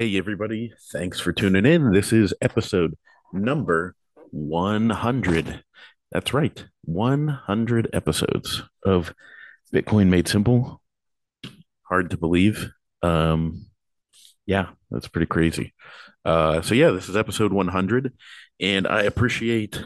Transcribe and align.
Hey, 0.00 0.16
everybody. 0.16 0.72
Thanks 0.92 1.18
for 1.18 1.32
tuning 1.32 1.66
in. 1.66 1.90
This 1.90 2.12
is 2.12 2.32
episode 2.40 2.96
number 3.32 3.96
100. 4.30 5.64
That's 6.12 6.32
right. 6.32 6.64
100 6.84 7.90
episodes 7.92 8.62
of 8.84 9.12
Bitcoin 9.74 10.06
Made 10.06 10.28
Simple. 10.28 10.80
Hard 11.82 12.10
to 12.10 12.16
believe. 12.16 12.70
Um, 13.02 13.66
yeah, 14.46 14.68
that's 14.88 15.08
pretty 15.08 15.26
crazy. 15.26 15.74
Uh, 16.24 16.62
so, 16.62 16.76
yeah, 16.76 16.90
this 16.90 17.08
is 17.08 17.16
episode 17.16 17.52
100. 17.52 18.12
And 18.60 18.86
I 18.86 19.02
appreciate 19.02 19.82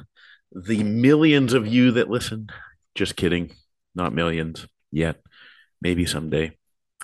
the 0.54 0.84
millions 0.84 1.54
of 1.54 1.66
you 1.66 1.90
that 1.92 2.10
listen. 2.10 2.50
Just 2.94 3.16
kidding. 3.16 3.54
Not 3.94 4.12
millions 4.12 4.66
yet. 4.90 5.22
Maybe 5.80 6.04
someday. 6.04 6.58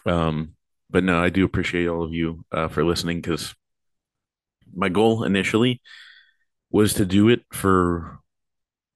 Um, 0.04 0.56
but 0.90 1.04
no, 1.04 1.22
I 1.22 1.28
do 1.28 1.44
appreciate 1.44 1.86
all 1.86 2.04
of 2.04 2.12
you 2.12 2.44
uh, 2.52 2.68
for 2.68 2.84
listening 2.84 3.20
because 3.20 3.54
my 4.74 4.88
goal 4.88 5.24
initially 5.24 5.80
was 6.70 6.94
to 6.94 7.06
do 7.06 7.28
it 7.28 7.42
for 7.52 8.20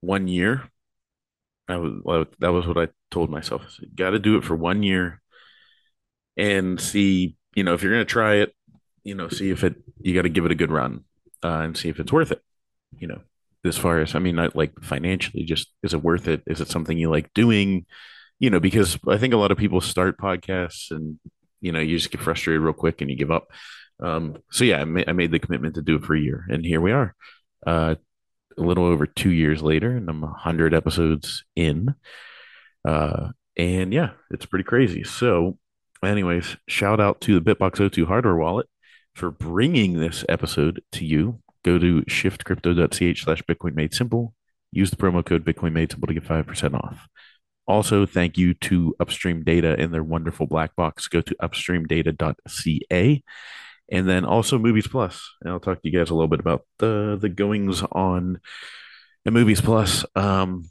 one 0.00 0.28
year. 0.28 0.64
I 1.68 1.76
was 1.76 2.26
that 2.40 2.52
was 2.52 2.66
what 2.66 2.78
I 2.78 2.88
told 3.10 3.30
myself. 3.30 3.78
Got 3.94 4.10
to 4.10 4.18
do 4.18 4.36
it 4.36 4.44
for 4.44 4.56
one 4.56 4.82
year 4.82 5.22
and 6.36 6.80
see, 6.80 7.36
you 7.54 7.64
know, 7.64 7.74
if 7.74 7.82
you're 7.82 7.92
going 7.92 8.04
to 8.04 8.10
try 8.10 8.36
it, 8.36 8.54
you 9.04 9.14
know, 9.14 9.28
see 9.28 9.50
if 9.50 9.64
it 9.64 9.76
you 10.00 10.14
got 10.14 10.22
to 10.22 10.28
give 10.28 10.44
it 10.44 10.52
a 10.52 10.56
good 10.56 10.70
run 10.70 11.04
uh, 11.42 11.60
and 11.62 11.76
see 11.76 11.88
if 11.88 12.00
it's 12.00 12.12
worth 12.12 12.32
it. 12.32 12.42
You 12.98 13.08
know, 13.08 13.20
as 13.64 13.78
far 13.78 14.00
as 14.00 14.14
I 14.14 14.18
mean, 14.18 14.36
not 14.36 14.56
like 14.56 14.72
financially, 14.82 15.44
just 15.44 15.68
is 15.82 15.94
it 15.94 16.02
worth 16.02 16.28
it? 16.28 16.42
Is 16.46 16.60
it 16.60 16.68
something 16.68 16.96
you 16.98 17.10
like 17.10 17.32
doing? 17.34 17.86
You 18.38 18.50
know, 18.50 18.60
because 18.60 18.98
I 19.08 19.18
think 19.18 19.34
a 19.34 19.36
lot 19.36 19.52
of 19.52 19.58
people 19.58 19.80
start 19.80 20.18
podcasts 20.18 20.90
and 20.90 21.18
you 21.62 21.72
know 21.72 21.80
you 21.80 21.96
just 21.96 22.10
get 22.10 22.20
frustrated 22.20 22.60
real 22.60 22.74
quick 22.74 23.00
and 23.00 23.10
you 23.10 23.16
give 23.16 23.30
up. 23.30 23.48
Um, 24.00 24.36
so 24.50 24.64
yeah, 24.64 24.80
I, 24.80 24.84
ma- 24.84 25.04
I 25.06 25.12
made 25.12 25.30
the 25.30 25.38
commitment 25.38 25.76
to 25.76 25.82
do 25.82 25.96
it 25.96 26.04
for 26.04 26.14
a 26.14 26.20
year, 26.20 26.44
and 26.50 26.64
here 26.64 26.80
we 26.80 26.92
are, 26.92 27.14
uh, 27.66 27.94
a 28.58 28.60
little 28.60 28.84
over 28.84 29.06
two 29.06 29.30
years 29.30 29.62
later, 29.62 29.96
and 29.96 30.08
I'm 30.10 30.22
hundred 30.22 30.74
episodes 30.74 31.44
in. 31.56 31.94
Uh, 32.86 33.28
and 33.56 33.92
yeah, 33.92 34.10
it's 34.30 34.46
pretty 34.46 34.64
crazy. 34.64 35.04
So, 35.04 35.58
anyways, 36.04 36.56
shout 36.68 37.00
out 37.00 37.20
to 37.22 37.38
the 37.38 37.54
BitBox02 37.54 38.06
hardware 38.06 38.36
wallet 38.36 38.66
for 39.14 39.30
bringing 39.30 40.00
this 40.00 40.24
episode 40.28 40.82
to 40.92 41.04
you. 41.04 41.40
Go 41.64 41.78
to 41.78 42.02
shiftcrypto.ch 42.02 43.22
slash 43.22 43.42
Bitcoin 43.42 43.74
made 43.74 43.94
simple. 43.94 44.34
Use 44.72 44.90
the 44.90 44.96
promo 44.96 45.24
code 45.24 45.44
Bitcoin 45.44 45.72
made 45.72 45.92
simple 45.92 46.08
to 46.08 46.14
get 46.14 46.24
5% 46.24 46.74
off. 46.74 47.06
Also, 47.66 48.06
thank 48.06 48.36
you 48.36 48.54
to 48.54 48.94
Upstream 48.98 49.44
Data 49.44 49.76
and 49.78 49.92
their 49.92 50.02
wonderful 50.02 50.46
black 50.46 50.74
box. 50.74 51.08
Go 51.08 51.20
to 51.20 51.34
upstreamdata.ca. 51.40 53.22
And 53.90 54.08
then 54.08 54.24
also 54.24 54.58
Movies 54.58 54.88
Plus. 54.88 55.30
And 55.40 55.50
I'll 55.50 55.60
talk 55.60 55.82
to 55.82 55.88
you 55.88 55.96
guys 55.96 56.10
a 56.10 56.14
little 56.14 56.28
bit 56.28 56.40
about 56.40 56.66
the 56.78 57.18
the 57.20 57.28
goings 57.28 57.82
on 57.92 58.40
at 59.26 59.32
Movies 59.32 59.60
Plus. 59.60 60.04
Um, 60.16 60.70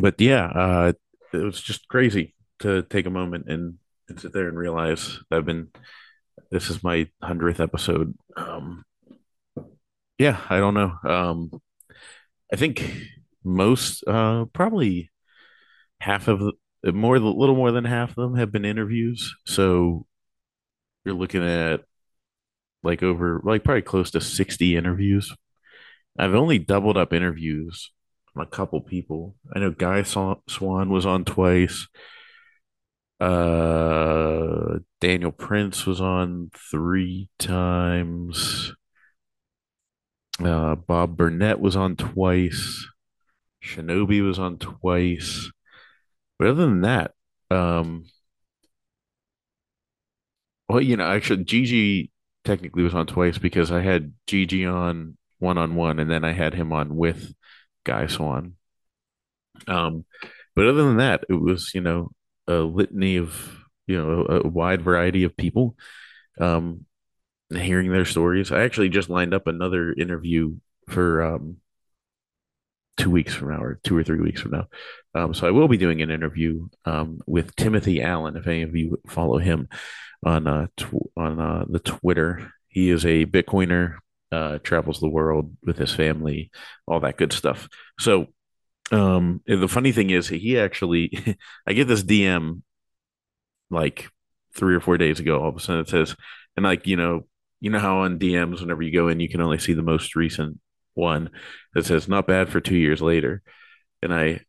but 0.00 0.20
yeah, 0.20 0.46
uh, 0.46 0.92
it 1.32 1.38
was 1.38 1.60
just 1.60 1.88
crazy 1.88 2.34
to 2.60 2.82
take 2.82 3.06
a 3.06 3.10
moment 3.10 3.46
and, 3.48 3.74
and 4.08 4.20
sit 4.20 4.32
there 4.32 4.48
and 4.48 4.56
realize 4.56 5.18
I've 5.30 5.44
been 5.44 5.68
this 6.50 6.70
is 6.70 6.82
my 6.82 7.08
hundredth 7.22 7.60
episode. 7.60 8.14
Um, 8.36 8.84
yeah, 10.18 10.40
I 10.48 10.58
don't 10.58 10.74
know. 10.74 10.94
Um, 11.04 11.50
I 12.52 12.56
think 12.56 12.94
most, 13.44 14.04
uh, 14.06 14.46
probably 14.52 15.10
half 16.06 16.28
of 16.28 16.40
the 16.84 16.92
more, 16.92 17.16
a 17.16 17.18
little 17.18 17.56
more 17.56 17.72
than 17.72 17.84
half 17.84 18.10
of 18.10 18.14
them 18.14 18.36
have 18.36 18.52
been 18.52 18.64
interviews. 18.64 19.34
So 19.44 20.06
you're 21.04 21.16
looking 21.16 21.42
at 21.42 21.80
like 22.84 23.02
over, 23.02 23.40
like 23.44 23.64
probably 23.64 23.82
close 23.82 24.12
to 24.12 24.20
60 24.20 24.76
interviews. 24.76 25.34
I've 26.16 26.36
only 26.36 26.60
doubled 26.60 26.96
up 26.96 27.12
interviews 27.12 27.90
on 28.36 28.44
a 28.44 28.46
couple 28.46 28.80
people. 28.82 29.34
I 29.52 29.58
know 29.58 29.72
Guy 29.72 30.04
Swan 30.04 30.90
was 30.90 31.04
on 31.04 31.24
twice. 31.24 31.88
Uh, 33.18 34.78
Daniel 35.00 35.32
Prince 35.32 35.86
was 35.86 36.00
on 36.00 36.52
three 36.70 37.28
times. 37.40 38.72
Uh, 40.38 40.76
Bob 40.76 41.16
Burnett 41.16 41.58
was 41.58 41.74
on 41.74 41.96
twice. 41.96 42.86
Shinobi 43.64 44.24
was 44.24 44.38
on 44.38 44.58
twice. 44.58 45.50
But 46.38 46.48
other 46.48 46.66
than 46.66 46.82
that, 46.82 47.12
um, 47.50 48.06
well, 50.68 50.80
you 50.80 50.96
know, 50.96 51.06
actually, 51.06 51.44
Gigi 51.44 52.10
technically 52.44 52.82
was 52.82 52.94
on 52.94 53.06
twice 53.06 53.38
because 53.38 53.70
I 53.70 53.80
had 53.80 54.12
Gigi 54.26 54.66
on 54.66 55.16
one 55.38 55.58
on 55.58 55.74
one, 55.74 55.98
and 55.98 56.10
then 56.10 56.24
I 56.24 56.32
had 56.32 56.54
him 56.54 56.72
on 56.72 56.96
with 56.96 57.32
Guy 57.84 58.06
Swan. 58.06 58.54
Um, 59.68 60.04
but 60.54 60.66
other 60.66 60.84
than 60.84 60.98
that, 60.98 61.24
it 61.28 61.34
was 61.34 61.72
you 61.74 61.80
know 61.80 62.10
a 62.46 62.54
litany 62.56 63.16
of 63.16 63.58
you 63.86 63.96
know 63.96 64.26
a, 64.28 64.40
a 64.46 64.48
wide 64.48 64.82
variety 64.82 65.24
of 65.24 65.36
people. 65.36 65.76
Um, 66.40 66.84
hearing 67.50 67.92
their 67.92 68.04
stories. 68.04 68.50
I 68.50 68.62
actually 68.62 68.88
just 68.88 69.08
lined 69.08 69.34
up 69.34 69.46
another 69.46 69.92
interview 69.92 70.56
for 70.88 71.22
um, 71.22 71.58
two 72.96 73.10
weeks 73.10 73.34
from 73.34 73.50
now, 73.50 73.62
or 73.62 73.80
two 73.82 73.96
or 73.96 74.04
three 74.04 74.20
weeks 74.20 74.40
from 74.40 74.52
now. 74.52 74.66
Um, 75.14 75.34
so 75.34 75.46
I 75.46 75.50
will 75.50 75.68
be 75.68 75.76
doing 75.76 76.02
an 76.02 76.10
interview 76.10 76.68
um, 76.84 77.20
with 77.26 77.54
Timothy 77.56 78.02
Allen. 78.02 78.36
If 78.36 78.46
any 78.46 78.62
of 78.62 78.74
you 78.74 79.00
follow 79.06 79.38
him 79.38 79.68
on 80.24 80.46
uh, 80.46 80.66
tw- 80.76 81.10
on 81.16 81.40
uh, 81.40 81.64
the 81.68 81.78
Twitter, 81.78 82.52
he 82.68 82.90
is 82.90 83.04
a 83.04 83.26
Bitcoiner, 83.26 83.96
uh, 84.32 84.58
travels 84.58 85.00
the 85.00 85.08
world 85.08 85.56
with 85.62 85.78
his 85.78 85.92
family, 85.92 86.50
all 86.86 87.00
that 87.00 87.16
good 87.16 87.32
stuff. 87.32 87.68
So 87.98 88.26
um, 88.92 89.42
the 89.46 89.68
funny 89.68 89.92
thing 89.92 90.10
is, 90.10 90.28
he 90.28 90.58
actually, 90.58 91.36
I 91.66 91.72
get 91.72 91.88
this 91.88 92.02
DM 92.02 92.62
like 93.70 94.08
three 94.54 94.74
or 94.74 94.80
four 94.80 94.96
days 94.98 95.20
ago. 95.20 95.40
All 95.40 95.48
of 95.48 95.56
a 95.56 95.60
sudden, 95.60 95.82
it 95.82 95.88
says, 95.88 96.16
and 96.56 96.64
like 96.64 96.86
you 96.86 96.96
know, 96.96 97.26
you 97.60 97.70
know 97.70 97.78
how 97.78 97.98
on 97.98 98.18
DMs, 98.18 98.60
whenever 98.60 98.82
you 98.82 98.92
go 98.92 99.08
in, 99.08 99.20
you 99.20 99.28
can 99.28 99.40
only 99.40 99.58
see 99.58 99.72
the 99.72 99.82
most 99.82 100.16
recent 100.16 100.58
one 100.96 101.30
that 101.74 101.86
says 101.86 102.08
not 102.08 102.26
bad 102.26 102.48
for 102.48 102.60
two 102.60 102.76
years 102.76 103.02
later. 103.02 103.42
And 104.02 104.12
I 104.12 104.40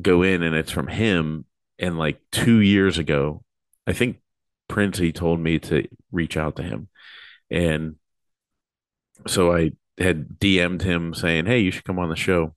go 0.00 0.22
in 0.22 0.42
and 0.42 0.54
it's 0.54 0.70
from 0.70 0.88
him. 0.88 1.46
And 1.78 1.98
like 1.98 2.20
two 2.32 2.60
years 2.60 2.98
ago, 2.98 3.44
I 3.86 3.92
think 3.92 4.18
Princey 4.68 5.12
told 5.12 5.40
me 5.40 5.58
to 5.60 5.88
reach 6.12 6.36
out 6.36 6.56
to 6.56 6.62
him. 6.62 6.88
And 7.50 7.96
so 9.26 9.54
I 9.54 9.72
had 9.98 10.38
DM'd 10.38 10.82
him 10.82 11.14
saying, 11.14 11.46
Hey, 11.46 11.60
you 11.60 11.70
should 11.70 11.84
come 11.84 11.98
on 11.98 12.08
the 12.08 12.16
show. 12.16 12.54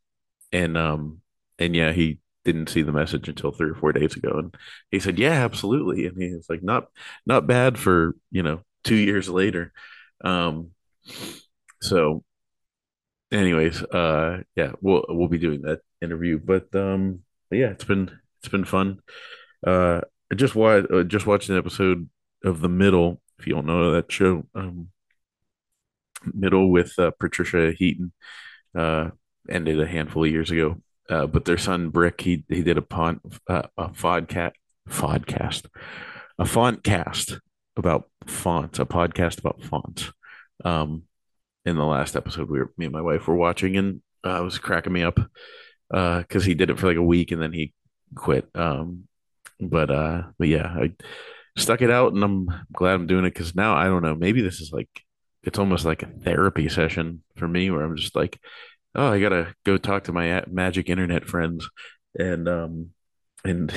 And 0.51 0.77
um 0.77 1.21
and 1.59 1.75
yeah, 1.75 1.91
he 1.91 2.19
didn't 2.45 2.69
see 2.69 2.81
the 2.81 2.91
message 2.91 3.27
until 3.27 3.51
three 3.51 3.69
or 3.71 3.75
four 3.75 3.91
days 3.91 4.15
ago. 4.15 4.31
And 4.39 4.55
he 4.91 4.99
said, 4.99 5.19
Yeah, 5.19 5.43
absolutely. 5.43 6.05
And 6.07 6.21
he 6.21 6.33
was 6.35 6.49
like, 6.49 6.63
not 6.63 6.87
not 7.25 7.47
bad 7.47 7.77
for, 7.77 8.15
you 8.31 8.43
know, 8.43 8.61
two 8.83 8.95
years 8.95 9.29
later. 9.29 9.73
Um, 10.23 10.71
so, 11.81 12.23
anyways, 13.31 13.83
uh, 13.83 14.41
yeah, 14.55 14.71
we'll 14.81 15.05
we'll 15.09 15.27
be 15.27 15.37
doing 15.37 15.61
that 15.63 15.81
interview, 16.01 16.39
but 16.39 16.73
um, 16.75 17.21
yeah, 17.51 17.71
it's 17.71 17.83
been 17.83 18.11
it's 18.39 18.49
been 18.49 18.65
fun. 18.65 18.99
Uh, 19.65 20.01
I 20.31 20.35
just 20.35 20.55
watched 20.55 20.91
uh, 20.91 21.03
just 21.03 21.25
watched 21.25 21.49
an 21.49 21.57
episode 21.57 22.09
of 22.43 22.61
The 22.61 22.69
Middle. 22.69 23.21
If 23.39 23.47
you 23.47 23.53
don't 23.53 23.67
know 23.67 23.91
that 23.91 24.11
show, 24.11 24.45
um, 24.55 24.89
Middle 26.33 26.71
with 26.71 26.97
uh, 26.97 27.11
Patricia 27.19 27.71
Heaton, 27.71 28.11
uh, 28.75 29.11
ended 29.49 29.79
a 29.79 29.87
handful 29.87 30.23
of 30.23 30.31
years 30.31 30.51
ago. 30.51 30.81
Uh, 31.09 31.25
but 31.25 31.45
their 31.45 31.57
son 31.57 31.89
Brick, 31.89 32.19
he 32.21 32.43
he 32.49 32.63
did 32.63 32.77
a 32.77 32.81
pon 32.81 33.21
uh, 33.47 33.63
a 33.77 33.89
podcast 33.89 34.53
podcast 34.89 35.67
a 36.39 36.45
font 36.45 36.83
cast 36.83 37.39
about 37.75 38.09
fonts, 38.25 38.79
a 38.79 38.85
podcast 38.85 39.39
about 39.39 39.63
fonts. 39.63 40.11
Um, 40.63 41.03
in 41.67 41.75
the 41.75 41.85
last 41.85 42.15
episode, 42.15 42.49
we 42.49 42.59
were 42.59 42.71
me 42.77 42.85
and 42.85 42.93
my 42.93 43.01
wife 43.01 43.27
were 43.27 43.35
watching, 43.35 43.75
and 43.75 44.01
uh, 44.25 44.39
it 44.39 44.43
was 44.43 44.57
cracking 44.57 44.93
me 44.93 45.03
up 45.03 45.19
because 45.89 46.43
uh, 46.43 46.45
he 46.45 46.55
did 46.55 46.69
it 46.69 46.79
for 46.79 46.87
like 46.87 46.97
a 46.97 47.03
week 47.03 47.31
and 47.31 47.41
then 47.41 47.51
he 47.51 47.73
quit. 48.15 48.47
Um, 48.55 49.03
but 49.59 49.91
uh, 49.91 50.23
but 50.39 50.47
yeah, 50.47 50.67
I 50.67 50.93
stuck 51.57 51.81
it 51.81 51.91
out, 51.91 52.13
and 52.13 52.23
I'm 52.23 52.47
glad 52.71 52.93
I'm 52.93 53.07
doing 53.07 53.25
it 53.25 53.33
because 53.33 53.53
now 53.53 53.75
I 53.75 53.85
don't 53.85 54.01
know. 54.01 54.15
Maybe 54.15 54.41
this 54.41 54.61
is 54.61 54.71
like 54.71 54.89
it's 55.43 55.59
almost 55.59 55.83
like 55.83 56.03
a 56.03 56.07
therapy 56.07 56.69
session 56.69 57.23
for 57.35 57.47
me, 57.47 57.69
where 57.69 57.83
I'm 57.83 57.97
just 57.97 58.15
like, 58.15 58.39
oh, 58.95 59.11
I 59.11 59.19
gotta 59.19 59.53
go 59.65 59.77
talk 59.77 60.05
to 60.05 60.13
my 60.13 60.43
magic 60.47 60.89
internet 60.89 61.25
friends 61.25 61.69
and 62.17 62.47
um 62.47 62.91
and 63.43 63.73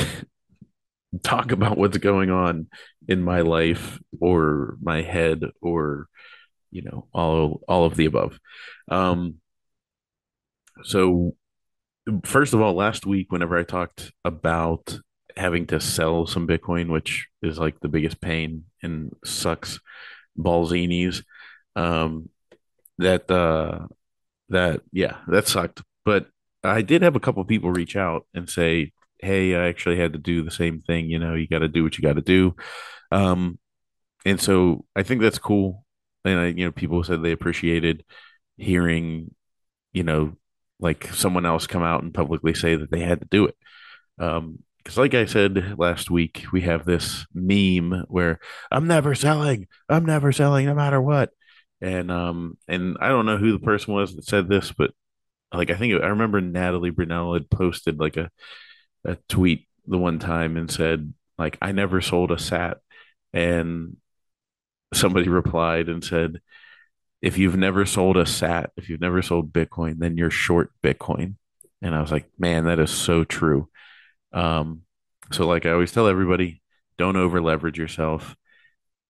talk 1.25 1.51
about 1.51 1.77
what's 1.77 1.99
going 1.99 2.31
on 2.31 2.69
in 3.09 3.21
my 3.21 3.41
life 3.41 3.99
or 4.21 4.77
my 4.81 5.03
head 5.03 5.43
or 5.61 6.07
you 6.71 6.83
know 6.83 7.07
all 7.13 7.61
all 7.69 7.85
of 7.85 7.97
the 7.97 8.07
above 8.07 8.39
um 8.89 9.37
so 10.83 11.35
first 12.25 12.55
of 12.55 12.61
all 12.61 12.75
last 12.75 13.07
week 13.07 13.31
whenever 13.31 13.57
i 13.59 13.63
talked 13.63 14.13
about 14.25 14.99
having 15.37 15.67
to 15.67 15.81
sell 15.81 16.27
some 16.27 16.47
bitcoin 16.47 16.91
which 16.91 17.29
is 17.43 17.59
like 17.59 17.79
the 17.81 17.89
biggest 17.89 18.21
pain 18.21 18.65
and 18.83 19.15
sucks 19.25 19.79
Balzinis. 20.39 21.23
Um, 21.77 22.29
that 22.99 23.31
uh, 23.31 23.87
that 24.49 24.83
yeah, 24.93 25.19
that 25.29 25.49
sucked. 25.49 25.83
But 26.05 26.27
I 26.65 26.83
did 26.83 27.03
have 27.03 27.17
a 27.17 27.21
couple 27.21 27.45
people 27.45 27.71
reach 27.71 27.97
out 27.97 28.27
and 28.35 28.49
say, 28.49 28.93
"Hey, 29.19 29.55
I 29.55 29.69
actually 29.69 29.99
had 29.99 30.13
to 30.15 30.19
do 30.19 30.43
the 30.43 30.51
same 30.51 30.83
thing. 30.83 31.11
You 31.11 31.19
know, 31.19 31.35
you 31.35 31.47
got 31.49 31.61
to 31.61 31.69
do 31.69 31.83
what 31.83 31.97
you 31.99 32.03
got 32.03 32.15
to 32.15 32.23
do." 32.23 32.57
Um, 33.13 33.59
and 34.25 34.41
so 34.41 34.85
I 34.97 35.03
think 35.03 35.23
that's 35.23 35.39
cool. 35.39 35.85
And 36.25 36.39
I, 36.39 36.47
you 36.49 36.65
know, 36.65 36.73
people 36.73 37.03
said 37.05 37.23
they 37.23 37.33
appreciated 37.33 38.05
hearing, 38.57 39.35
you 39.93 40.03
know, 40.03 40.35
like 40.79 41.09
someone 41.13 41.47
else 41.47 41.67
come 41.67 41.83
out 41.83 42.03
and 42.03 42.15
publicly 42.15 42.55
say 42.55 42.77
that 42.77 42.91
they 42.91 43.01
had 43.01 43.21
to 43.21 43.27
do 43.31 43.47
it. 43.47 43.57
Um, 44.19 44.61
because 44.83 44.97
like 44.97 45.15
I 45.15 45.27
said 45.27 45.79
last 45.79 46.11
week, 46.11 46.45
we 46.53 46.63
have 46.63 46.85
this 46.87 47.27
meme 47.35 48.07
where 48.09 48.41
I'm 48.71 48.87
never 48.87 49.15
selling, 49.15 49.69
I'm 49.89 50.07
never 50.07 50.33
selling 50.33 50.67
no 50.67 50.75
matter 50.75 51.01
what. 51.01 51.31
And 51.83 52.11
um 52.11 52.59
and 52.69 52.97
I 53.01 53.09
don't 53.09 53.27
know 53.27 53.37
who 53.37 53.53
the 53.53 53.59
person 53.59 53.95
was 53.95 54.15
that 54.15 54.25
said 54.25 54.49
this, 54.49 54.73
but 54.73 54.93
like 55.53 55.71
I 55.71 55.75
think 55.75 56.03
I 56.03 56.09
remember 56.09 56.41
Natalie 56.41 56.93
Brunell 56.93 57.35
had 57.35 57.51
posted 57.51 57.99
like 57.99 58.17
a, 58.17 58.31
a 59.05 59.17
tweet 59.29 59.67
the 59.87 59.99
one 59.99 60.19
time 60.19 60.57
and 60.57 60.71
said 60.71 61.13
like 61.39 61.59
I 61.61 61.73
never 61.73 62.01
sold 62.01 62.31
a 62.33 62.39
sat 62.39 62.79
and 63.33 63.97
somebody 64.93 65.29
replied 65.29 65.89
and 65.89 66.05
said 66.05 66.41
if 67.23 67.39
you've 67.39 67.57
never 67.57 67.85
sold 67.85 68.17
a 68.17 68.27
sat, 68.27 68.71
if 68.77 68.89
you've 68.89 69.01
never 69.01 69.23
sold 69.23 69.53
Bitcoin, 69.53 69.99
then 69.99 70.17
you're 70.17 70.31
short 70.31 70.73
Bitcoin. 70.83 71.35
And 71.83 71.95
I 71.95 72.01
was 72.01 72.11
like, 72.11 72.29
man, 72.39 72.65
that 72.65 72.79
is 72.79 72.91
so 72.91 73.25
true. 73.25 73.69
Um, 74.33 74.83
so 75.33 75.47
like 75.47 75.67
I 75.67 75.71
always 75.73 75.93
tell 75.93 76.09
everybody, 76.09 76.63
don't 76.99 77.17
over 77.17 77.41
leverage 77.41 77.79
yourself. 77.79 78.37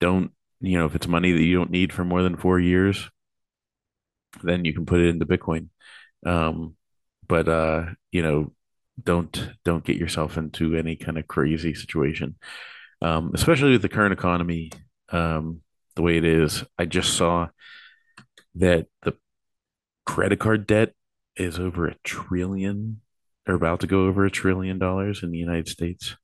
Don't, 0.00 0.32
you 0.60 0.78
know, 0.78 0.86
if 0.86 0.94
it's 0.94 1.06
money 1.06 1.32
that 1.32 1.42
you 1.42 1.56
don't 1.56 1.70
need 1.70 1.92
for 1.92 2.04
more 2.04 2.22
than 2.22 2.36
four 2.36 2.58
years, 2.58 3.08
then 4.42 4.64
you 4.64 4.72
can 4.72 4.86
put 4.86 5.00
it 5.00 5.08
into 5.08 5.26
Bitcoin. 5.26 5.68
Um, 6.24 6.76
but 7.26 7.48
uh, 7.48 7.86
you 8.12 8.22
know, 8.22 8.52
don't 9.02 9.50
don't 9.64 9.84
get 9.84 9.96
yourself 9.96 10.36
into 10.36 10.76
any 10.76 10.96
kind 10.96 11.18
of 11.18 11.28
crazy 11.28 11.74
situation. 11.74 12.36
Um, 13.02 13.30
especially 13.34 13.72
with 13.72 13.82
the 13.82 13.88
current 13.88 14.12
economy, 14.12 14.70
um, 15.10 15.62
the 15.96 16.02
way 16.02 16.16
it 16.16 16.24
is. 16.24 16.64
I 16.78 16.84
just 16.86 17.14
saw 17.14 17.48
that 18.56 18.86
the 19.02 19.14
credit 20.06 20.40
card 20.40 20.66
debt 20.66 20.92
is 21.36 21.58
over 21.58 21.86
a 21.86 21.96
trillion 22.04 23.00
or 23.46 23.54
about 23.54 23.80
to 23.80 23.86
go 23.86 24.06
over 24.06 24.24
a 24.24 24.30
trillion 24.30 24.78
dollars 24.78 25.22
in 25.22 25.30
the 25.30 25.38
United 25.38 25.68
States. 25.68 26.16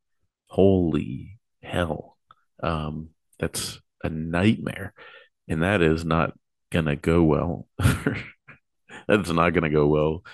Holy 0.49 1.39
hell. 1.63 2.17
Um, 2.63 3.11
that's 3.39 3.81
a 4.03 4.09
nightmare. 4.09 4.93
And 5.49 5.63
that 5.63 5.83
is 5.83 6.05
not 6.05 6.35
gonna 6.71 6.97
go 6.97 7.23
well. 7.23 7.69
That's 9.09 9.31
not 9.31 9.51
gonna 9.51 9.71
go 9.71 9.87
well. 9.87 10.25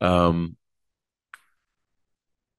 Um, 0.00 0.56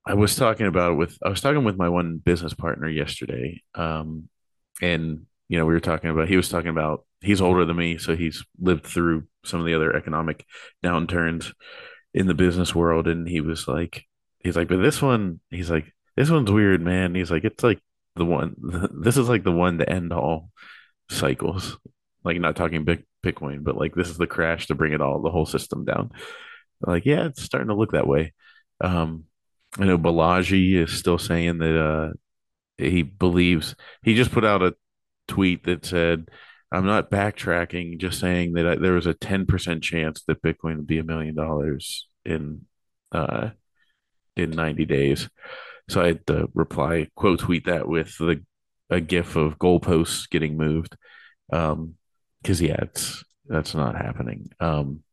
I 0.05 0.15
was 0.15 0.35
talking 0.35 0.67
about 0.67 0.91
it 0.91 0.95
with 0.95 1.17
I 1.23 1.29
was 1.29 1.41
talking 1.41 1.63
with 1.63 1.77
my 1.77 1.89
one 1.89 2.17
business 2.17 2.53
partner 2.53 2.89
yesterday. 2.89 3.63
Um, 3.73 4.29
and 4.81 5.25
you 5.47 5.57
know, 5.57 5.65
we 5.65 5.73
were 5.73 5.79
talking 5.79 6.09
about 6.09 6.27
he 6.27 6.37
was 6.37 6.49
talking 6.49 6.69
about 6.69 7.05
he's 7.21 7.41
older 7.41 7.65
than 7.65 7.77
me, 7.77 7.97
so 7.97 8.15
he's 8.15 8.43
lived 8.59 8.85
through 8.85 9.27
some 9.43 9.59
of 9.59 9.65
the 9.65 9.73
other 9.73 9.95
economic 9.95 10.45
downturns 10.83 11.53
in 12.13 12.27
the 12.27 12.33
business 12.33 12.75
world, 12.75 13.07
and 13.07 13.27
he 13.27 13.41
was 13.41 13.67
like, 13.67 14.05
he's 14.39 14.55
like, 14.55 14.67
but 14.67 14.81
this 14.81 15.01
one, 15.01 15.39
he's 15.49 15.69
like, 15.69 15.93
this 16.15 16.29
one's 16.29 16.51
weird, 16.51 16.81
man. 16.81 17.15
He's 17.15 17.31
like, 17.31 17.43
it's 17.43 17.63
like 17.63 17.79
the 18.15 18.25
one, 18.25 18.55
this 19.01 19.17
is 19.17 19.29
like 19.29 19.43
the 19.43 19.51
one 19.51 19.79
to 19.79 19.89
end 19.89 20.13
all 20.13 20.51
cycles. 21.09 21.77
Like 22.23 22.39
not 22.39 22.55
talking 22.55 22.85
big 22.85 23.03
Bitcoin, 23.23 23.63
but 23.63 23.77
like 23.77 23.95
this 23.95 24.09
is 24.09 24.17
the 24.17 24.27
crash 24.27 24.67
to 24.67 24.75
bring 24.75 24.93
it 24.93 25.01
all, 25.01 25.21
the 25.21 25.31
whole 25.31 25.45
system 25.45 25.85
down. 25.85 26.11
Like, 26.81 27.05
yeah, 27.05 27.25
it's 27.25 27.41
starting 27.41 27.69
to 27.69 27.75
look 27.75 27.93
that 27.93 28.07
way. 28.07 28.33
Um, 28.81 29.25
I 29.77 29.85
know 29.85 29.97
Balaji 29.97 30.75
is 30.75 30.93
still 30.93 31.17
saying 31.17 31.57
that 31.59 31.79
uh 31.79 32.13
he 32.77 33.03
believes 33.03 33.75
he 34.03 34.15
just 34.15 34.31
put 34.31 34.45
out 34.45 34.61
a 34.61 34.75
tweet 35.27 35.65
that 35.65 35.85
said, 35.85 36.29
I'm 36.71 36.85
not 36.85 37.11
backtracking, 37.11 37.99
just 37.99 38.19
saying 38.19 38.53
that 38.53 38.67
I, 38.67 38.75
there 38.75 38.93
was 38.93 39.07
a 39.07 39.13
10% 39.13 39.81
chance 39.81 40.23
that 40.23 40.41
Bitcoin 40.41 40.77
would 40.77 40.87
be 40.87 40.97
a 40.97 41.03
million 41.03 41.35
dollars 41.35 42.07
in 42.25 42.65
uh 43.11 43.49
in 44.35 44.49
90 44.51 44.85
days. 44.85 45.29
So 45.89 46.01
I 46.01 46.07
had 46.07 46.25
to 46.27 46.49
reply, 46.53 47.07
quote 47.15 47.39
tweet 47.39 47.65
that 47.65 47.87
with 47.87 48.17
the 48.17 48.43
a 48.89 49.01
gif 49.01 49.35
of 49.35 49.57
goalposts 49.57 50.29
getting 50.29 50.57
moved. 50.57 50.95
Um, 51.51 51.95
because 52.41 52.61
yeah, 52.61 52.77
it's 52.81 53.23
that's 53.47 53.73
not 53.73 53.95
happening. 53.95 54.49
Um, 54.59 55.03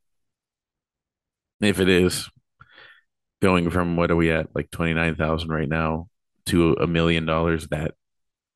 if 1.60 1.78
it 1.78 1.88
is 1.88 2.28
going 3.42 3.70
from 3.70 3.96
what 3.96 4.10
are 4.10 4.16
we 4.16 4.30
at 4.30 4.48
like 4.54 4.70
29,000 4.70 5.48
right 5.48 5.68
now 5.68 6.08
to 6.46 6.74
a 6.74 6.86
million 6.86 7.26
dollars, 7.26 7.68
that 7.68 7.94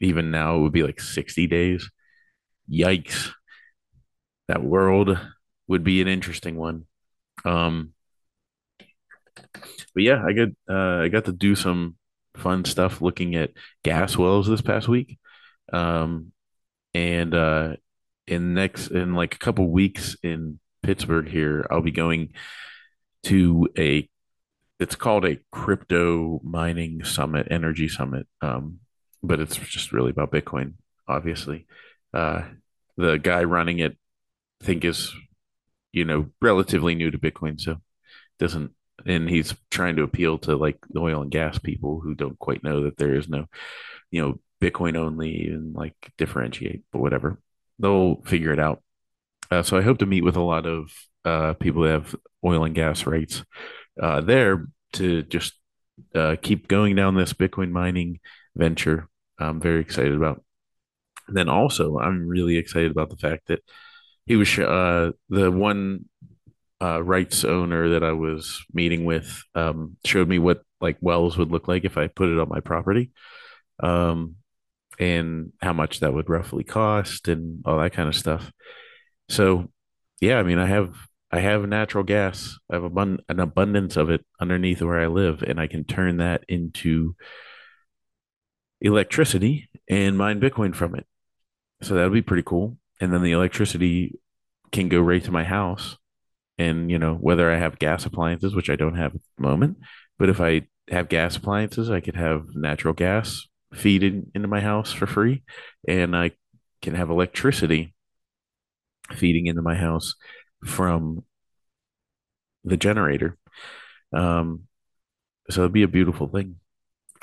even 0.05 0.31
now 0.31 0.57
it 0.57 0.61
would 0.61 0.73
be 0.73 0.83
like 0.83 1.01
60 1.01 1.47
days. 1.47 1.91
Yikes. 2.71 3.31
That 4.49 4.63
world 4.63 5.19
would 5.69 5.85
be 5.85 6.03
an 6.03 6.09
interesting 6.09 6.57
one. 6.57 6.85
Um, 7.45 7.93
but 9.95 10.03
yeah, 10.03 10.23
I 10.27 10.33
got 10.33 10.49
uh, 10.69 11.03
I 11.03 11.09
got 11.09 11.25
to 11.27 11.33
do 11.33 11.55
some 11.55 11.97
fun 12.37 12.65
stuff 12.65 13.01
looking 13.01 13.35
at 13.37 13.53
gas 13.83 14.17
wells 14.17 14.47
this 14.47 14.61
past 14.61 14.89
week. 14.89 15.19
Um, 15.73 16.33
and 16.93 17.35
uh, 17.35 17.77
in 18.27 18.55
next 18.55 18.89
in 18.89 19.15
like 19.15 19.35
a 19.35 19.39
couple 19.39 19.71
weeks 19.71 20.17
in 20.23 20.59
Pittsburgh 20.83 21.29
here, 21.29 21.67
I'll 21.71 21.81
be 21.81 21.91
going 21.91 22.33
to 23.25 23.69
a 23.79 24.09
it's 24.81 24.97
called 24.97 25.25
a 25.25 25.39
crypto 25.53 26.41
mining 26.43 27.05
summit, 27.05 27.49
energy 27.51 27.89
summit. 27.89 28.27
Um, 28.41 28.81
but 29.27 29.41
it's 29.41 29.57
just 29.57 29.93
really 29.93 30.11
about 30.11 30.33
Bitcoin, 30.33 30.75
obviously. 31.09 31.67
Uh, 32.13 32.43
the 32.97 33.17
guy 33.17 33.45
running 33.45 33.79
it, 33.79 33.97
I 34.63 34.65
think, 34.65 34.85
is 34.85 35.13
you 35.93 36.05
know 36.05 36.31
relatively 36.41 36.95
new 36.95 37.11
to 37.11 37.19
Bitcoin, 37.19 37.61
so 37.61 37.77
doesn't, 38.39 38.73
and 39.07 39.29
he's 39.29 39.55
trying 39.71 39.97
to 39.97 40.03
appeal 40.03 40.39
to 40.39 40.57
like 40.57 40.79
the 40.91 41.01
oil 41.01 41.23
and 41.23 41.31
gas 41.31 41.59
people 41.59 42.01
who 42.01 42.15
don't 42.15 42.39
quite 42.39 42.63
know 42.65 42.85
that 42.85 42.97
there 42.97 43.15
is 43.15 43.29
no, 43.29 43.47
you 44.11 44.21
know, 44.23 44.41
Bitcoin 44.61 44.97
only 44.97 45.49
and 45.49 45.75
like 45.75 45.95
differentiate, 46.17 46.83
but 46.93 47.01
whatever, 47.01 47.41
they'll 47.79 48.23
figure 48.23 48.53
it 48.53 48.59
out. 48.59 48.83
Uh, 49.51 49.63
so 49.63 49.77
I 49.77 49.83
hope 49.83 49.99
to 49.99 50.07
meet 50.07 50.25
with 50.25 50.37
a 50.37 50.43
lot 50.43 50.67
of 50.67 50.91
uh, 51.25 51.55
people 51.55 51.83
that 51.83 51.93
have 51.93 52.17
oil 52.45 52.65
and 52.65 52.75
gas 52.75 53.07
rights 53.07 53.45
uh, 54.01 54.21
there 54.21 54.67
to 54.95 55.23
just 55.23 55.55
uh, 56.15 56.37
keep 56.41 56.69
going 56.69 56.97
down 56.97 57.15
this 57.15 57.33
Bitcoin 57.33 57.71
mining 57.71 58.21
venture. 58.57 59.09
I'm 59.39 59.61
very 59.61 59.81
excited 59.81 60.15
about. 60.15 60.43
And 61.27 61.37
then 61.37 61.49
also, 61.49 61.99
I'm 61.99 62.29
really 62.29 62.57
excited 62.57 62.91
about 62.91 63.11
the 63.11 63.17
fact 63.17 63.49
that 63.49 63.61
he 64.27 64.37
was 64.37 64.59
uh, 64.59 65.13
the 65.29 65.51
one 65.51 66.07
uh, 66.83 67.03
rights 67.03 67.45
owner 67.45 67.91
that 67.91 68.05
I 68.05 68.13
was 68.13 68.65
meeting 68.73 69.05
with 69.05 69.43
um, 69.55 69.97
showed 70.05 70.29
me 70.29 70.39
what 70.39 70.63
like 70.81 70.99
wells 71.01 71.39
would 71.39 71.51
look 71.51 71.69
like 71.69 71.85
if 71.85 71.97
I 71.97 72.09
put 72.09 72.29
it 72.29 72.39
on 72.39 72.49
my 72.49 72.61
property, 72.61 73.11
um, 73.83 74.37
and 74.99 75.53
how 75.61 75.73
much 75.73 76.01
that 76.01 76.13
would 76.13 76.29
roughly 76.29 76.65
cost 76.65 77.29
and 77.29 77.63
all 77.65 77.79
that 77.79 77.93
kind 77.93 78.09
of 78.09 78.15
stuff. 78.15 78.53
So, 79.29 79.71
yeah, 80.21 80.39
I 80.39 80.43
mean, 80.43 80.59
I 80.59 80.67
have 80.67 80.95
I 81.31 81.41
have 81.41 81.67
natural 81.67 82.05
gas. 82.05 82.59
I 82.71 82.77
have 82.77 82.85
abund- 82.85 83.21
an 83.29 83.41
abundance 83.41 83.97
of 83.97 84.11
it 84.11 84.25
underneath 84.41 84.83
where 84.83 85.01
I 85.01 85.07
live, 85.07 85.43
and 85.43 85.59
I 85.59 85.67
can 85.67 85.85
turn 85.85 86.19
that 86.19 86.45
into 86.49 87.17
electricity 88.85 89.69
and 89.89 90.17
mine 90.17 90.41
Bitcoin 90.41 90.75
from 90.75 90.95
it. 90.95 91.07
So 91.83 91.95
that'll 91.95 92.11
be 92.11 92.23
pretty 92.23 92.43
cool. 92.45 92.77
And 93.01 93.13
then 93.13 93.23
the 93.23 93.33
electricity 93.33 94.21
can 94.71 94.89
go 94.89 95.01
right 95.01 95.25
to 95.25 95.33
my 95.33 95.43
house. 95.43 95.97
And, 96.57 96.91
you 96.91 96.99
know, 96.99 97.15
whether 97.15 97.51
I 97.51 97.57
have 97.57 97.81
gas 97.81 98.07
appliances, 98.07 98.55
which 98.55 98.71
I 98.71 98.77
don't 98.77 98.97
have 98.97 99.15
at 99.15 99.21
the 99.37 99.43
moment, 99.43 99.79
but 100.19 100.29
if 100.29 100.41
I 100.41 100.69
have 100.89 101.09
gas 101.09 101.35
appliances, 101.35 101.91
I 101.91 102.01
could 102.01 102.15
have 102.15 102.45
natural 102.55 102.95
gas 102.95 103.49
feeding 103.73 104.31
into 104.35 104.47
my 104.47 104.61
house 104.61 104.93
for 104.93 105.07
free. 105.07 105.43
And 105.89 106.17
I 106.17 106.33
can 106.81 106.95
have 106.95 107.11
electricity 107.11 107.95
feeding 109.13 109.47
into 109.47 109.63
my 109.63 109.75
house 109.75 110.15
from 110.65 111.25
the 112.63 112.77
generator. 112.77 113.37
Um, 114.13 114.65
so 115.51 115.63
it'd 115.63 115.73
be 115.73 115.83
a 115.83 115.89
beautiful 115.89 116.29
thing. 116.29 116.57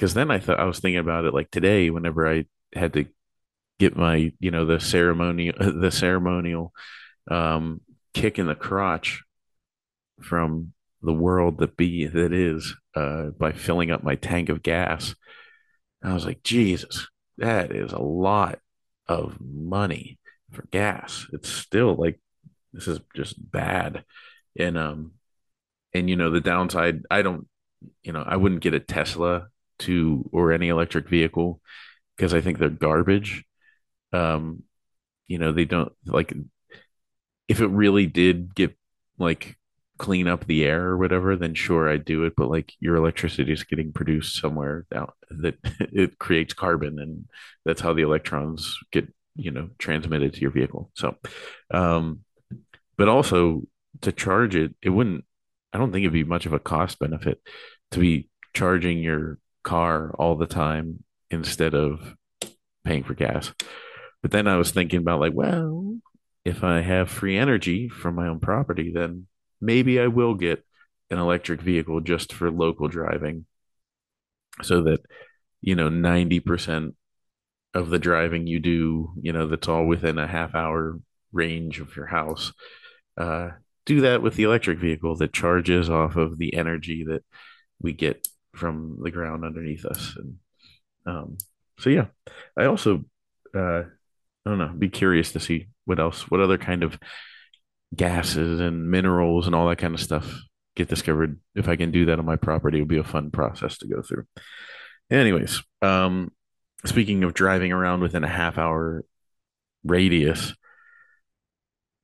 Because 0.01 0.15
then 0.15 0.31
I 0.31 0.39
thought 0.39 0.59
I 0.59 0.63
was 0.63 0.79
thinking 0.79 0.97
about 0.97 1.25
it 1.25 1.33
like 1.35 1.51
today, 1.51 1.91
whenever 1.91 2.27
I 2.27 2.45
had 2.73 2.93
to 2.93 3.05
get 3.77 3.95
my, 3.95 4.33
you 4.39 4.49
know, 4.49 4.65
the 4.65 4.79
ceremonial, 4.79 5.53
the 5.59 5.91
ceremonial 5.91 6.73
um, 7.29 7.81
kick 8.15 8.39
in 8.39 8.47
the 8.47 8.55
crotch 8.55 9.21
from 10.19 10.73
the 11.03 11.13
world 11.13 11.59
that 11.59 11.77
be 11.77 12.07
that 12.07 12.33
is 12.33 12.75
uh, 12.95 13.25
by 13.37 13.51
filling 13.51 13.91
up 13.91 14.03
my 14.03 14.15
tank 14.15 14.49
of 14.49 14.63
gas. 14.63 15.13
I 16.03 16.15
was 16.15 16.25
like, 16.25 16.41
Jesus, 16.41 17.07
that 17.37 17.71
is 17.71 17.91
a 17.91 18.01
lot 18.01 18.57
of 19.07 19.37
money. 19.39 20.17
for 20.51 20.63
gas. 20.71 21.27
It's 21.31 21.47
still 21.47 21.93
like 21.93 22.19
this 22.73 22.87
is 22.87 23.01
just 23.15 23.35
bad. 23.51 24.03
And 24.57 24.79
um 24.79 25.11
and 25.93 26.09
you 26.09 26.15
know 26.15 26.31
the 26.31 26.41
downside, 26.41 27.03
I 27.11 27.21
don't, 27.21 27.47
you 28.01 28.13
know, 28.13 28.23
I 28.25 28.37
wouldn't 28.37 28.63
get 28.63 28.73
a 28.73 28.79
Tesla 28.79 29.49
to 29.81 30.29
or 30.31 30.51
any 30.51 30.69
electric 30.69 31.09
vehicle 31.09 31.61
because 32.15 32.33
I 32.33 32.41
think 32.41 32.57
they're 32.57 32.69
garbage. 32.69 33.43
Um, 34.13 34.63
you 35.27 35.37
know, 35.39 35.51
they 35.51 35.65
don't 35.65 35.91
like 36.05 36.33
if 37.47 37.61
it 37.61 37.67
really 37.67 38.05
did 38.07 38.53
get 38.55 38.77
like 39.17 39.57
clean 39.97 40.27
up 40.27 40.45
the 40.45 40.65
air 40.65 40.87
or 40.87 40.97
whatever, 40.97 41.35
then 41.35 41.53
sure 41.53 41.87
I'd 41.89 42.05
do 42.05 42.23
it. 42.25 42.33
But 42.35 42.49
like 42.49 42.73
your 42.79 42.95
electricity 42.95 43.51
is 43.51 43.63
getting 43.63 43.91
produced 43.93 44.39
somewhere 44.39 44.85
out 44.93 45.15
that 45.29 45.55
it 45.79 46.17
creates 46.17 46.53
carbon 46.53 46.99
and 46.99 47.25
that's 47.65 47.81
how 47.81 47.93
the 47.93 48.01
electrons 48.01 48.77
get, 48.91 49.07
you 49.35 49.51
know, 49.51 49.69
transmitted 49.77 50.33
to 50.33 50.41
your 50.41 50.51
vehicle. 50.51 50.91
So 50.95 51.15
um 51.71 52.21
but 52.97 53.07
also 53.07 53.63
to 54.01 54.11
charge 54.11 54.55
it, 54.55 54.75
it 54.81 54.89
wouldn't 54.89 55.23
I 55.73 55.77
don't 55.77 55.91
think 55.91 56.03
it'd 56.03 56.13
be 56.13 56.23
much 56.23 56.45
of 56.45 56.53
a 56.53 56.59
cost 56.59 56.99
benefit 56.99 57.39
to 57.91 57.99
be 57.99 58.29
charging 58.53 58.99
your 58.99 59.37
car 59.63 60.13
all 60.17 60.35
the 60.35 60.47
time 60.47 61.03
instead 61.29 61.73
of 61.73 62.15
paying 62.83 63.03
for 63.03 63.13
gas. 63.13 63.53
But 64.21 64.31
then 64.31 64.47
I 64.47 64.57
was 64.57 64.71
thinking 64.71 64.99
about 64.99 65.19
like, 65.19 65.33
well, 65.33 65.97
if 66.45 66.63
I 66.63 66.81
have 66.81 67.09
free 67.09 67.37
energy 67.37 67.89
from 67.89 68.15
my 68.15 68.27
own 68.27 68.39
property, 68.39 68.91
then 68.93 69.27
maybe 69.59 69.99
I 69.99 70.07
will 70.07 70.35
get 70.35 70.63
an 71.09 71.19
electric 71.19 71.61
vehicle 71.61 72.01
just 72.01 72.33
for 72.33 72.49
local 72.49 72.87
driving 72.87 73.45
so 74.61 74.83
that, 74.83 75.01
you 75.61 75.75
know, 75.75 75.89
90% 75.89 76.93
of 77.73 77.89
the 77.89 77.99
driving 77.99 78.47
you 78.47 78.59
do, 78.59 79.13
you 79.21 79.31
know, 79.31 79.47
that's 79.47 79.67
all 79.67 79.85
within 79.85 80.17
a 80.17 80.27
half 80.27 80.55
hour 80.55 80.99
range 81.31 81.79
of 81.79 81.95
your 81.95 82.07
house. 82.07 82.51
Uh, 83.17 83.49
do 83.85 84.01
that 84.01 84.21
with 84.21 84.35
the 84.35 84.43
electric 84.43 84.79
vehicle 84.79 85.15
that 85.17 85.33
charges 85.33 85.89
off 85.89 86.15
of 86.15 86.37
the 86.37 86.53
energy 86.55 87.05
that 87.07 87.23
we 87.81 87.93
get 87.93 88.27
from 88.53 88.99
the 89.01 89.11
ground 89.11 89.43
underneath 89.45 89.85
us. 89.85 90.15
And 90.17 90.35
um, 91.05 91.37
so, 91.79 91.89
yeah, 91.89 92.07
I 92.57 92.65
also, 92.65 93.05
uh, 93.55 93.83
I 94.45 94.49
don't 94.49 94.57
know, 94.57 94.73
be 94.77 94.89
curious 94.89 95.31
to 95.33 95.39
see 95.39 95.67
what 95.85 95.99
else, 95.99 96.29
what 96.29 96.41
other 96.41 96.57
kind 96.57 96.83
of 96.83 96.99
gases 97.95 98.59
and 98.59 98.89
minerals 98.89 99.45
and 99.45 99.55
all 99.55 99.67
that 99.67 99.77
kind 99.77 99.93
of 99.93 99.99
stuff 99.99 100.41
get 100.75 100.87
discovered. 100.87 101.39
If 101.55 101.67
I 101.67 101.75
can 101.75 101.91
do 101.91 102.05
that 102.05 102.19
on 102.19 102.25
my 102.25 102.35
property, 102.35 102.77
it'll 102.77 102.87
be 102.87 102.97
a 102.97 103.03
fun 103.03 103.31
process 103.31 103.77
to 103.79 103.87
go 103.87 104.01
through. 104.01 104.25
Anyways, 105.09 105.61
um, 105.81 106.31
speaking 106.85 107.23
of 107.23 107.33
driving 107.33 107.71
around 107.71 108.01
within 108.01 108.23
a 108.23 108.29
half 108.29 108.57
hour 108.57 109.03
radius, 109.83 110.53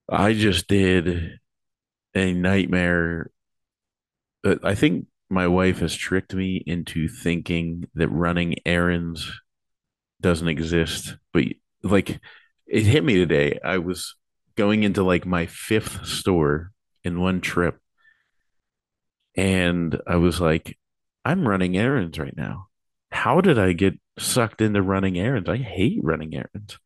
I 0.10 0.34
just 0.34 0.68
did 0.68 1.40
a 2.14 2.34
nightmare. 2.34 3.32
I 4.64 4.76
think 4.76 5.08
my 5.30 5.48
wife 5.48 5.80
has 5.80 5.96
tricked 5.96 6.34
me 6.34 6.64
into 6.66 7.08
thinking 7.08 7.88
that 7.96 8.10
running 8.10 8.56
errands 8.66 9.30
doesn't 10.22 10.48
exist, 10.48 11.18
but 11.34 11.44
like 11.84 12.20
it 12.66 12.84
hit 12.84 13.04
me 13.04 13.16
today. 13.16 13.60
I 13.64 13.78
was 13.78 14.16
going 14.56 14.84
into 14.84 15.04
like 15.04 15.26
my 15.26 15.46
fifth 15.46 16.06
store 16.06 16.72
in 17.04 17.20
one 17.20 17.42
trip, 17.42 17.80
and 19.36 20.02
I 20.08 20.16
was 20.16 20.42
like, 20.42 20.78
I'm 21.24 21.48
running 21.48 21.78
errands 21.78 22.18
right 22.18 22.36
now. 22.36 22.68
How 23.12 23.42
did 23.42 23.60
I 23.60 23.74
get 23.74 24.00
sucked 24.18 24.62
into 24.62 24.82
running 24.82 25.18
errands? 25.18 25.50
I 25.50 25.58
hate 25.58 26.00
running 26.02 26.34
errands. 26.34 26.80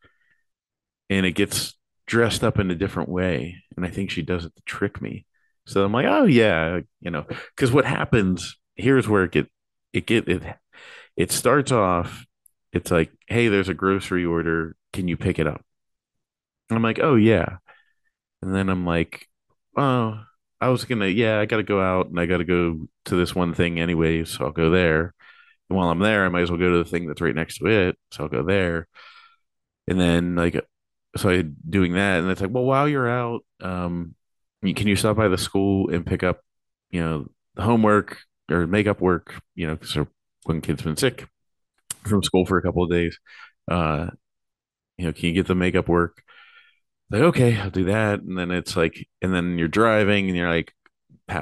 And 1.10 1.26
it 1.26 1.32
gets 1.32 1.76
dressed 2.06 2.44
up 2.44 2.60
in 2.60 2.72
a 2.72 2.76
different 2.76 3.10
way. 3.10 3.58
And 3.76 3.86
I 3.86 3.90
think 3.90 4.10
she 4.10 4.22
does 4.22 4.46
it 4.46 4.56
to 4.56 4.62
trick 4.64 5.02
me. 5.02 5.26
So 5.66 5.84
I'm 5.84 5.94
like, 5.94 6.08
oh 6.08 6.26
yeah, 6.26 6.80
you 7.02 7.12
know, 7.12 7.26
because 7.56 7.72
what 7.72 7.86
happens 7.86 8.58
here's 8.76 9.08
where 9.08 9.24
it 9.24 9.32
get 9.32 9.48
it 9.94 10.06
get 10.06 10.28
it 10.28 10.44
it 11.18 11.32
starts 11.32 11.72
off. 11.72 12.26
It's 12.74 12.92
like, 12.92 13.12
hey, 13.28 13.48
there's 13.50 13.70
a 13.70 13.74
grocery 13.74 14.26
order. 14.26 14.76
Can 14.94 15.08
you 15.08 15.18
pick 15.18 15.40
it 15.40 15.48
up? 15.48 15.64
And 16.70 16.78
I'm 16.78 16.84
like, 16.84 17.00
oh 17.00 17.16
yeah. 17.16 17.58
And 18.42 18.56
then 18.56 18.70
I'm 18.70 18.86
like, 18.86 19.28
oh, 19.78 20.24
I 20.62 20.70
was 20.70 20.86
gonna, 20.86 21.08
yeah, 21.08 21.40
I 21.40 21.46
gotta 21.46 21.64
go 21.64 21.82
out 21.82 22.08
and 22.08 22.20
I 22.20 22.26
gotta 22.26 22.46
go 22.46 22.88
to 23.06 23.16
this 23.16 23.36
one 23.36 23.54
thing 23.54 23.80
anyway, 23.80 24.26
so 24.26 24.46
I'll 24.46 24.52
go 24.52 24.70
there. 24.72 25.14
And 25.70 25.78
while 25.78 25.90
I'm 25.90 26.00
there, 26.00 26.26
I 26.26 26.30
might 26.30 26.44
as 26.44 26.52
well 26.52 26.60
go 26.60 26.72
to 26.72 26.84
the 26.84 26.90
thing 26.90 27.08
that's 27.08 27.22
right 27.22 27.36
next 27.36 27.60
to 27.60 27.68
it, 27.68 27.98
so 28.12 28.24
I'll 28.24 28.30
go 28.30 28.44
there. 28.44 28.88
And 29.88 30.00
then 30.00 30.36
like, 30.36 30.56
so 31.18 31.30
I 31.30 31.42
doing 31.42 31.94
that, 31.94 32.22
and 32.22 32.32
it's 32.32 32.42
like, 32.42 32.52
well, 32.52 32.64
while 32.64 32.88
you're 32.88 33.10
out, 33.10 33.42
um, 33.62 34.16
can 34.62 34.88
you 34.88 34.96
stop 34.96 35.18
by 35.18 35.28
the 35.28 35.38
school 35.38 35.90
and 35.90 36.06
pick 36.06 36.24
up, 36.24 36.42
you 36.90 37.02
know, 37.02 37.28
the 37.56 37.64
homework 37.64 38.20
or 38.50 38.68
makeup 38.68 39.02
work, 39.02 39.42
you 39.56 39.68
know, 39.68 39.76
because 39.76 40.08
when 40.44 40.62
kids 40.62 40.84
been 40.84 40.98
sick 40.98 41.28
from 42.04 42.24
school 42.24 42.46
for 42.46 42.58
a 42.58 42.62
couple 42.62 42.84
of 42.84 42.90
days, 42.90 43.18
uh, 43.70 44.08
you 44.98 45.06
know, 45.06 45.14
can 45.14 45.26
you 45.28 45.34
get 45.34 45.48
the 45.48 45.56
makeup 45.56 45.88
work? 45.88 46.24
like 47.10 47.22
okay 47.24 47.58
i'll 47.58 47.70
do 47.70 47.86
that. 47.86 48.22
And 48.22 48.38
then 48.38 48.52
it's 48.52 48.78
like 48.78 49.08
and 49.22 49.34
then 49.34 49.58
you're 49.58 49.68
driving 49.68 50.28
and 50.28 50.38
you're 50.38 50.50
like 50.50 50.74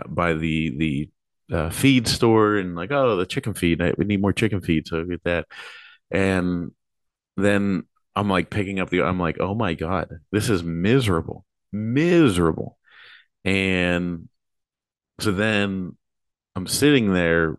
by 0.08 0.34
the 0.34 0.76
the 0.78 1.10
uh, 1.56 1.70
feed 1.70 2.08
store 2.08 2.58
and 2.58 2.76
like 2.76 2.92
oh 2.92 3.16
the 3.18 3.26
chicken 3.26 3.54
feed. 3.54 3.82
We 3.98 4.06
need 4.06 4.22
more 4.22 4.34
chicken 4.34 4.62
feed 4.62 4.88
so 4.88 5.02
I 5.02 5.04
get 5.04 5.24
that. 5.26 5.46
And 6.12 6.72
then 7.38 7.84
i'm 8.16 8.30
like 8.30 8.50
picking 8.50 8.80
up 8.80 8.90
the 8.90 9.04
i'm 9.04 9.20
like 9.20 9.38
oh 9.40 9.56
my 9.56 9.74
god 9.74 10.10
this 10.32 10.50
is 10.50 10.64
miserable 10.64 11.46
miserable 11.72 12.79
and 13.46 14.28
so 15.20 15.32
then 15.32 15.96
i'm 16.56 16.68
sitting 16.68 17.14
there 17.14 17.58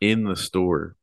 in 0.00 0.24
the 0.24 0.36
store 0.36 0.96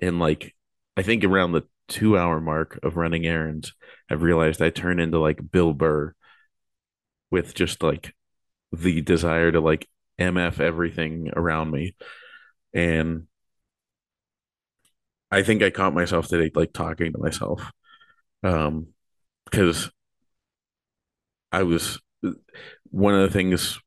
and 0.00 0.18
like 0.18 0.54
i 0.96 1.02
think 1.02 1.24
around 1.24 1.52
the 1.52 1.64
two 1.88 2.16
hour 2.16 2.40
mark 2.40 2.78
of 2.82 2.96
running 2.96 3.26
errands, 3.26 3.74
I've 4.10 4.22
realized 4.22 4.62
I 4.62 4.70
turn 4.70 5.00
into 5.00 5.18
like 5.18 5.50
Bill 5.50 5.72
Burr 5.72 6.14
with 7.30 7.54
just 7.54 7.82
like 7.82 8.14
the 8.72 9.00
desire 9.00 9.52
to 9.52 9.60
like 9.60 9.88
MF 10.18 10.60
everything 10.60 11.30
around 11.34 11.70
me. 11.70 11.96
And 12.72 13.26
I 15.30 15.42
think 15.42 15.62
I 15.62 15.70
caught 15.70 15.94
myself 15.94 16.28
today 16.28 16.50
like 16.54 16.72
talking 16.72 17.12
to 17.12 17.18
myself. 17.18 17.70
Um, 18.42 18.88
because 19.44 19.90
I 21.52 21.62
was 21.62 22.00
one 22.90 23.14
of 23.14 23.20
the 23.20 23.32
things 23.32 23.78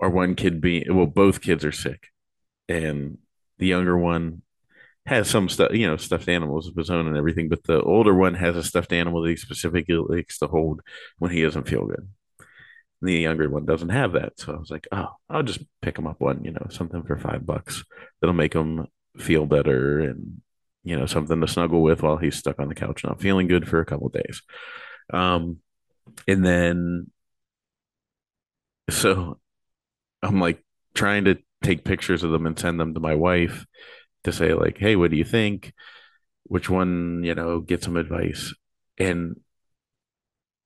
our 0.00 0.10
one 0.10 0.34
kid 0.34 0.60
being 0.60 0.84
well, 0.94 1.06
both 1.06 1.40
kids 1.40 1.64
are 1.64 1.72
sick, 1.72 2.08
and 2.68 3.18
the 3.58 3.66
younger 3.66 3.96
one 3.96 4.42
has 5.06 5.28
some 5.28 5.48
stuff, 5.48 5.72
you 5.72 5.86
know, 5.86 5.96
stuffed 5.96 6.28
animals 6.28 6.68
of 6.68 6.76
his 6.76 6.90
own 6.90 7.06
and 7.06 7.16
everything, 7.16 7.48
but 7.48 7.64
the 7.64 7.82
older 7.82 8.14
one 8.14 8.34
has 8.34 8.56
a 8.56 8.62
stuffed 8.62 8.92
animal 8.92 9.22
that 9.22 9.30
he 9.30 9.36
specifically 9.36 9.96
likes 9.96 10.38
to 10.38 10.46
hold 10.46 10.80
when 11.18 11.30
he 11.30 11.42
doesn't 11.42 11.68
feel 11.68 11.86
good. 11.86 12.08
And 13.00 13.08
the 13.08 13.14
younger 13.14 13.48
one 13.48 13.64
doesn't 13.64 13.88
have 13.88 14.12
that. 14.12 14.38
So 14.38 14.54
I 14.54 14.58
was 14.58 14.70
like, 14.70 14.86
oh, 14.92 15.08
I'll 15.28 15.42
just 15.42 15.60
pick 15.80 15.98
him 15.98 16.06
up 16.06 16.20
one, 16.20 16.44
you 16.44 16.52
know, 16.52 16.66
something 16.70 17.02
for 17.02 17.18
five 17.18 17.46
bucks 17.46 17.82
that'll 18.20 18.34
make 18.34 18.54
him 18.54 18.86
feel 19.16 19.46
better 19.46 20.00
and, 20.00 20.42
you 20.84 20.96
know, 20.96 21.06
something 21.06 21.40
to 21.40 21.48
snuggle 21.48 21.82
with 21.82 22.02
while 22.02 22.18
he's 22.18 22.36
stuck 22.36 22.60
on 22.60 22.68
the 22.68 22.74
couch 22.74 23.02
not 23.02 23.20
feeling 23.20 23.48
good 23.48 23.66
for 23.66 23.80
a 23.80 23.86
couple 23.86 24.08
days. 24.10 24.42
Um, 25.12 25.58
and 26.28 26.44
then, 26.44 27.10
so 28.90 29.40
I'm 30.22 30.40
like 30.40 30.62
trying 30.94 31.24
to 31.24 31.38
take 31.62 31.84
pictures 31.84 32.22
of 32.22 32.30
them 32.30 32.46
and 32.46 32.58
send 32.58 32.80
them 32.80 32.94
to 32.94 33.00
my 33.00 33.14
wife 33.14 33.66
to 34.24 34.32
say 34.32 34.54
like, 34.54 34.78
"Hey, 34.78 34.96
what 34.96 35.10
do 35.10 35.16
you 35.16 35.24
think? 35.24 35.72
Which 36.44 36.70
one, 36.70 37.22
you 37.24 37.34
know, 37.34 37.60
get 37.60 37.82
some 37.84 37.96
advice?" 37.96 38.54
And 38.98 39.40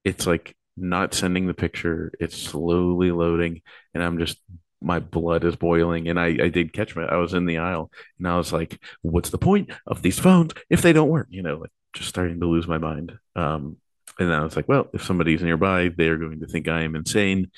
it's 0.04 0.26
like 0.26 0.56
not 0.76 1.14
sending 1.14 1.46
the 1.46 1.54
picture. 1.54 2.12
It's 2.20 2.36
slowly 2.36 3.10
loading, 3.10 3.62
and 3.94 4.02
I'm 4.02 4.18
just 4.18 4.38
my 4.80 4.98
blood 4.98 5.44
is 5.44 5.56
boiling. 5.56 6.08
And 6.08 6.18
I 6.20 6.26
I 6.26 6.48
did 6.48 6.72
catch 6.72 6.96
me. 6.96 7.04
I 7.08 7.16
was 7.16 7.34
in 7.34 7.46
the 7.46 7.58
aisle, 7.58 7.90
and 8.18 8.28
I 8.28 8.36
was 8.36 8.52
like, 8.52 8.80
"What's 9.02 9.30
the 9.30 9.38
point 9.38 9.70
of 9.86 10.02
these 10.02 10.18
phones 10.18 10.52
if 10.70 10.82
they 10.82 10.92
don't 10.92 11.08
work?" 11.08 11.28
You 11.30 11.42
know, 11.42 11.58
like 11.58 11.70
just 11.92 12.08
starting 12.08 12.40
to 12.40 12.46
lose 12.46 12.66
my 12.68 12.78
mind. 12.78 13.12
Um, 13.36 13.76
and 14.18 14.30
then 14.30 14.38
I 14.38 14.44
was 14.44 14.56
like, 14.56 14.68
"Well, 14.68 14.88
if 14.92 15.04
somebody's 15.04 15.42
nearby, 15.42 15.88
they 15.88 16.08
are 16.08 16.18
going 16.18 16.40
to 16.40 16.46
think 16.46 16.68
I 16.68 16.82
am 16.82 16.96
insane," 16.96 17.50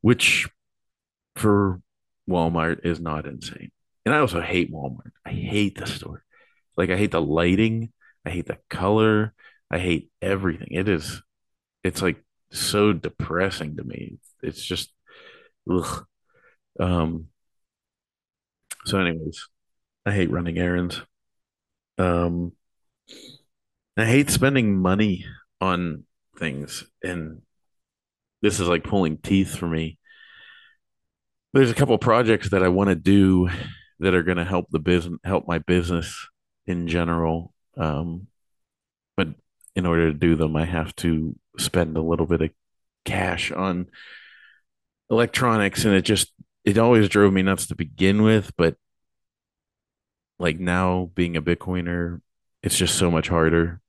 which 0.00 0.48
for 1.36 1.80
Walmart 2.28 2.84
is 2.84 3.00
not 3.00 3.26
insane. 3.26 3.70
And 4.04 4.14
I 4.14 4.18
also 4.18 4.40
hate 4.40 4.72
Walmart. 4.72 5.12
I 5.24 5.30
hate 5.30 5.78
the 5.78 5.86
store. 5.86 6.24
Like 6.76 6.90
I 6.90 6.96
hate 6.96 7.10
the 7.10 7.20
lighting. 7.20 7.92
I 8.24 8.30
hate 8.30 8.46
the 8.46 8.58
color. 8.68 9.34
I 9.70 9.78
hate 9.78 10.10
everything. 10.22 10.68
It 10.70 10.88
is. 10.88 11.22
It's 11.84 12.02
like 12.02 12.22
so 12.50 12.92
depressing 12.92 13.76
to 13.76 13.84
me. 13.84 14.18
It's 14.42 14.64
just. 14.64 14.92
Ugh. 15.70 16.06
Um. 16.78 17.26
So, 18.86 18.98
anyways, 18.98 19.48
I 20.06 20.12
hate 20.12 20.30
running 20.30 20.58
errands. 20.58 21.02
Um. 21.98 22.52
I 23.96 24.06
hate 24.06 24.30
spending 24.30 24.78
money 24.78 25.26
on 25.60 26.04
things, 26.38 26.84
and 27.02 27.42
this 28.42 28.60
is 28.60 28.68
like 28.68 28.84
pulling 28.84 29.18
teeth 29.18 29.56
for 29.56 29.66
me. 29.66 29.98
There's 31.52 31.70
a 31.70 31.74
couple 31.74 31.96
projects 31.98 32.50
that 32.50 32.62
I 32.62 32.68
want 32.68 32.88
to 32.90 32.94
do 32.94 33.50
that 33.98 34.14
are 34.14 34.22
going 34.22 34.38
to 34.38 34.44
help 34.44 34.66
the 34.70 34.78
business, 34.78 35.18
help 35.24 35.46
my 35.46 35.58
business 35.58 36.28
in 36.66 36.88
general. 36.88 37.52
Um, 37.76 38.28
but 39.16 39.28
in 39.76 39.86
order 39.86 40.12
to 40.12 40.18
do 40.18 40.36
them, 40.36 40.56
I 40.56 40.64
have 40.64 40.94
to 40.96 41.36
spend 41.58 41.96
a 41.96 42.02
little 42.02 42.26
bit 42.26 42.40
of 42.40 42.50
cash 43.04 43.50
on 43.52 43.88
electronics, 45.10 45.84
and 45.84 45.94
it 45.94 46.02
just 46.02 46.32
it 46.64 46.78
always 46.78 47.08
drove 47.08 47.32
me 47.32 47.42
nuts 47.42 47.66
to 47.66 47.74
begin 47.74 48.22
with. 48.22 48.52
But 48.56 48.76
like 50.38 50.58
now, 50.58 51.10
being 51.14 51.36
a 51.36 51.42
Bitcoiner, 51.42 52.20
it's 52.62 52.76
just 52.76 52.96
so 52.96 53.10
much 53.10 53.28
harder. 53.28 53.80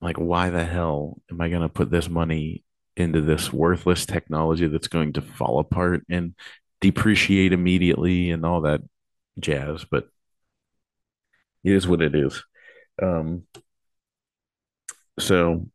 Like, 0.00 0.16
why 0.16 0.50
the 0.50 0.64
hell 0.64 1.20
am 1.30 1.40
I 1.40 1.48
going 1.48 1.62
to 1.62 1.68
put 1.68 1.90
this 1.90 2.08
money 2.08 2.64
into 2.96 3.20
this 3.20 3.52
worthless 3.52 4.06
technology 4.06 4.68
that's 4.68 4.88
going 4.88 5.12
to 5.14 5.22
fall 5.22 5.58
apart 5.58 6.04
and 6.08 6.34
depreciate 6.80 7.52
immediately 7.52 8.30
and 8.30 8.44
all 8.44 8.62
that 8.62 8.80
jazz? 9.38 9.84
But 9.84 10.08
it 11.64 11.72
is 11.72 11.86
what 11.86 12.02
it 12.02 12.14
is. 12.14 12.42
Um, 13.02 13.42
so, 15.18 15.68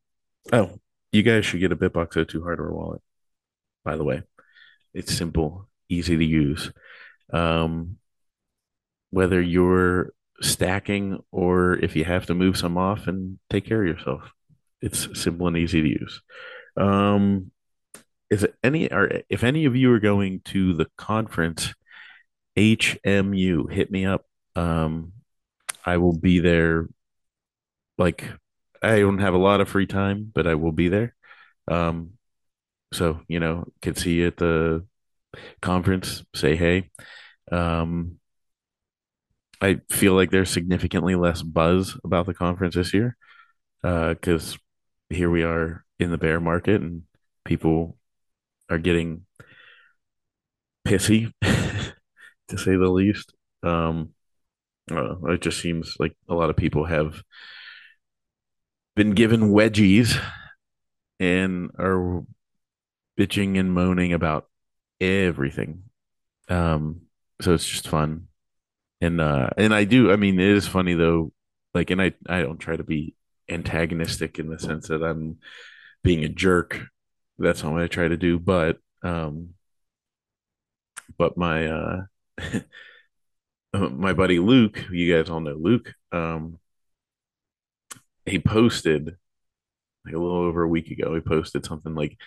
oh, 0.53 0.79
you 1.11 1.23
guys 1.23 1.45
should 1.45 1.59
get 1.59 1.71
a 1.71 1.75
BitBox02 1.75 2.41
hardware 2.41 2.71
wallet, 2.71 3.01
by 3.83 3.97
the 3.97 4.03
way. 4.03 4.23
It's 4.93 5.13
simple, 5.13 5.67
easy 5.89 6.17
to 6.17 6.25
use. 6.25 6.71
Um, 7.33 7.97
whether 9.09 9.41
you're 9.41 10.13
stacking 10.41 11.19
or 11.31 11.73
if 11.73 11.95
you 11.95 12.03
have 12.03 12.25
to 12.27 12.33
move 12.33 12.57
some 12.57 12.77
off 12.77 13.07
and 13.07 13.39
take 13.49 13.65
care 13.65 13.81
of 13.81 13.87
yourself, 13.87 14.31
it's 14.81 15.07
simple 15.21 15.47
and 15.47 15.57
easy 15.57 15.81
to 15.81 15.87
use. 15.87 16.21
Um, 16.77 17.51
is 18.29 18.43
it 18.43 18.55
any 18.63 18.91
or 18.91 19.21
if 19.29 19.43
any 19.43 19.65
of 19.65 19.75
you 19.75 19.91
are 19.93 19.99
going 19.99 20.41
to 20.45 20.73
the 20.73 20.87
conference, 20.97 21.73
HMU, 22.57 23.71
hit 23.71 23.91
me 23.91 24.05
up. 24.05 24.25
Um, 24.55 25.13
I 25.85 25.97
will 25.97 26.17
be 26.17 26.39
there. 26.39 26.87
Like, 27.97 28.29
I 28.81 28.99
don't 28.99 29.19
have 29.19 29.33
a 29.33 29.37
lot 29.37 29.61
of 29.61 29.69
free 29.69 29.87
time, 29.87 30.31
but 30.33 30.47
I 30.47 30.55
will 30.55 30.71
be 30.71 30.87
there. 30.87 31.15
Um, 31.67 32.11
so 32.93 33.21
you 33.27 33.39
know, 33.39 33.65
can 33.81 33.95
see 33.95 34.15
you 34.15 34.27
at 34.27 34.37
the 34.37 34.85
conference. 35.61 36.23
Say 36.35 36.55
hey. 36.55 36.89
Um, 37.51 38.19
I 39.61 39.81
feel 39.91 40.13
like 40.13 40.31
there's 40.31 40.49
significantly 40.49 41.15
less 41.15 41.43
buzz 41.43 41.97
about 42.03 42.25
the 42.25 42.33
conference 42.33 42.75
this 42.75 42.93
year 42.93 43.15
uh, 43.83 44.09
because 44.09 44.55
uh, 44.55 44.57
here 45.09 45.29
we 45.29 45.43
are 45.43 45.85
in 46.01 46.11
the 46.11 46.17
bear 46.17 46.39
market 46.39 46.81
and 46.81 47.03
people 47.45 47.97
are 48.69 48.77
getting 48.77 49.25
pissy, 50.87 51.31
to 51.41 52.57
say 52.57 52.75
the 52.75 52.89
least. 52.89 53.33
Um, 53.63 54.09
uh, 54.91 55.15
it 55.27 55.41
just 55.41 55.61
seems 55.61 55.95
like 55.99 56.15
a 56.27 56.33
lot 56.33 56.49
of 56.49 56.55
people 56.55 56.85
have 56.85 57.23
been 58.95 59.11
given 59.11 59.53
wedgies 59.53 60.19
and 61.19 61.71
are 61.77 62.23
bitching 63.17 63.59
and 63.59 63.73
moaning 63.73 64.13
about 64.13 64.49
everything. 64.99 65.83
Um, 66.49 67.01
so 67.41 67.53
it's 67.53 67.67
just 67.67 67.87
fun 67.87 68.27
and 69.01 69.19
uh 69.19 69.49
and 69.57 69.73
I 69.73 69.83
do 69.83 70.11
I 70.11 70.15
mean 70.15 70.39
it 70.39 70.47
is 70.47 70.67
funny 70.67 70.93
though 70.93 71.33
like 71.73 71.89
and 71.89 72.01
I 72.01 72.13
I 72.29 72.41
don't 72.41 72.59
try 72.59 72.75
to 72.75 72.83
be 72.83 73.15
antagonistic 73.49 74.39
in 74.39 74.47
the 74.47 74.59
sense 74.59 74.87
that 74.87 75.03
I'm 75.03 75.37
being 76.03 76.23
a 76.23 76.29
jerk 76.29 76.81
that's 77.37 77.63
not 77.63 77.73
what 77.73 77.81
I 77.81 77.87
try 77.87 78.07
to 78.07 78.17
do 78.17 78.39
but 78.39 78.77
um 79.03 79.49
but 81.17 81.37
my 81.37 81.67
uh 81.67 82.01
my 83.73 84.13
buddy 84.13 84.39
Luke 84.39 84.85
you 84.91 85.15
guys 85.15 85.29
all 85.29 85.39
know 85.39 85.53
Luke 85.53 85.93
um 86.11 86.59
he 88.25 88.39
posted 88.39 89.17
like 90.05 90.13
a 90.13 90.19
little 90.19 90.37
over 90.37 90.63
a 90.63 90.67
week 90.67 90.91
ago 90.91 91.13
he 91.15 91.21
posted 91.21 91.65
something 91.65 91.95
like 91.95 92.17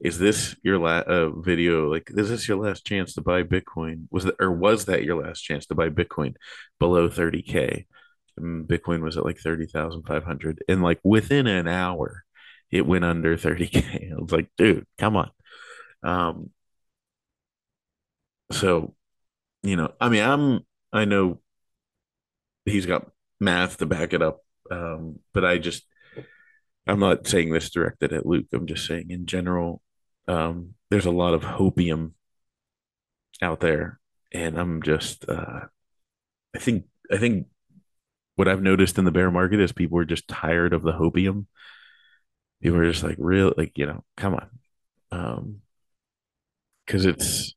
is 0.00 0.18
this 0.18 0.54
your 0.62 0.78
last 0.78 1.06
uh, 1.06 1.30
video? 1.30 1.90
Like, 1.90 2.10
is 2.14 2.28
this 2.28 2.48
your 2.48 2.58
last 2.58 2.84
chance 2.84 3.14
to 3.14 3.22
buy 3.22 3.42
Bitcoin? 3.42 4.06
Was 4.10 4.24
that 4.24 4.36
or 4.40 4.52
was 4.52 4.86
that 4.86 5.04
your 5.04 5.22
last 5.22 5.40
chance 5.40 5.66
to 5.66 5.74
buy 5.74 5.88
Bitcoin 5.88 6.34
below 6.78 7.08
30k? 7.08 7.86
And 8.36 8.66
Bitcoin 8.68 9.02
was 9.02 9.16
at 9.16 9.24
like 9.24 9.38
30,500, 9.38 10.64
and 10.68 10.82
like 10.82 11.00
within 11.04 11.46
an 11.46 11.68
hour, 11.68 12.23
it 12.74 12.86
went 12.86 13.04
under 13.04 13.36
30k. 13.36 14.12
I 14.12 14.20
was 14.20 14.32
like, 14.32 14.48
dude, 14.58 14.86
come 14.98 15.16
on. 15.16 15.30
Um, 16.02 16.50
so 18.50 18.94
you 19.62 19.76
know, 19.76 19.92
I 20.00 20.08
mean, 20.08 20.22
I'm 20.22 20.60
I 20.92 21.04
know 21.06 21.40
he's 22.64 22.86
got 22.86 23.10
math 23.40 23.78
to 23.78 23.86
back 23.86 24.12
it 24.12 24.22
up, 24.22 24.40
um, 24.70 25.20
but 25.32 25.44
I 25.44 25.58
just 25.58 25.84
I'm 26.86 27.00
not 27.00 27.26
saying 27.26 27.52
this 27.52 27.70
directed 27.70 28.12
at 28.12 28.26
Luke. 28.26 28.46
I'm 28.52 28.66
just 28.66 28.86
saying 28.86 29.10
in 29.10 29.26
general, 29.26 29.80
um, 30.28 30.74
there's 30.90 31.06
a 31.06 31.10
lot 31.10 31.34
of 31.34 31.42
hopium 31.42 32.12
out 33.40 33.60
there, 33.60 34.00
and 34.32 34.58
I'm 34.58 34.82
just 34.82 35.28
uh, 35.28 35.60
I 36.54 36.58
think 36.58 36.86
I 37.10 37.18
think 37.18 37.46
what 38.34 38.48
I've 38.48 38.62
noticed 38.62 38.98
in 38.98 39.04
the 39.04 39.12
bear 39.12 39.30
market 39.30 39.60
is 39.60 39.72
people 39.72 39.98
are 39.98 40.04
just 40.04 40.26
tired 40.26 40.72
of 40.72 40.82
the 40.82 40.92
hopium. 40.92 41.46
People 42.64 42.80
are 42.80 42.90
just 42.90 43.04
like 43.04 43.16
real 43.20 43.54
like 43.58 43.78
you 43.78 43.86
know 43.86 44.04
come 44.16 44.34
on, 44.34 44.50
um, 45.12 45.62
because 46.86 47.04
it's 47.06 47.54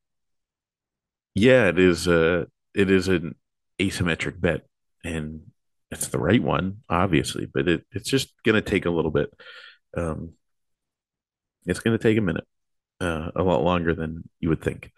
yeah 1.34 1.68
it 1.68 1.80
is 1.80 2.08
a 2.08 2.48
it 2.74 2.90
is 2.92 3.08
an 3.08 3.36
asymmetric 3.80 4.40
bet 4.40 4.66
and 5.04 5.42
it's 5.92 6.08
the 6.08 6.20
right 6.20 6.42
one 6.44 6.78
obviously, 6.90 7.46
but 7.52 7.68
it 7.68 7.86
it's 7.92 8.10
just 8.10 8.34
gonna 8.46 8.62
take 8.62 8.86
a 8.86 8.92
little 8.92 9.12
bit. 9.12 9.30
Um, 9.96 10.34
it's 11.66 11.80
gonna 11.80 11.98
take 11.98 12.18
a 12.18 12.22
minute 12.22 12.46
uh, 13.02 13.32
a 13.36 13.44
lot 13.44 13.64
longer 13.64 13.94
than 13.94 14.28
you 14.40 14.50
would 14.50 14.62
think. 14.62 14.92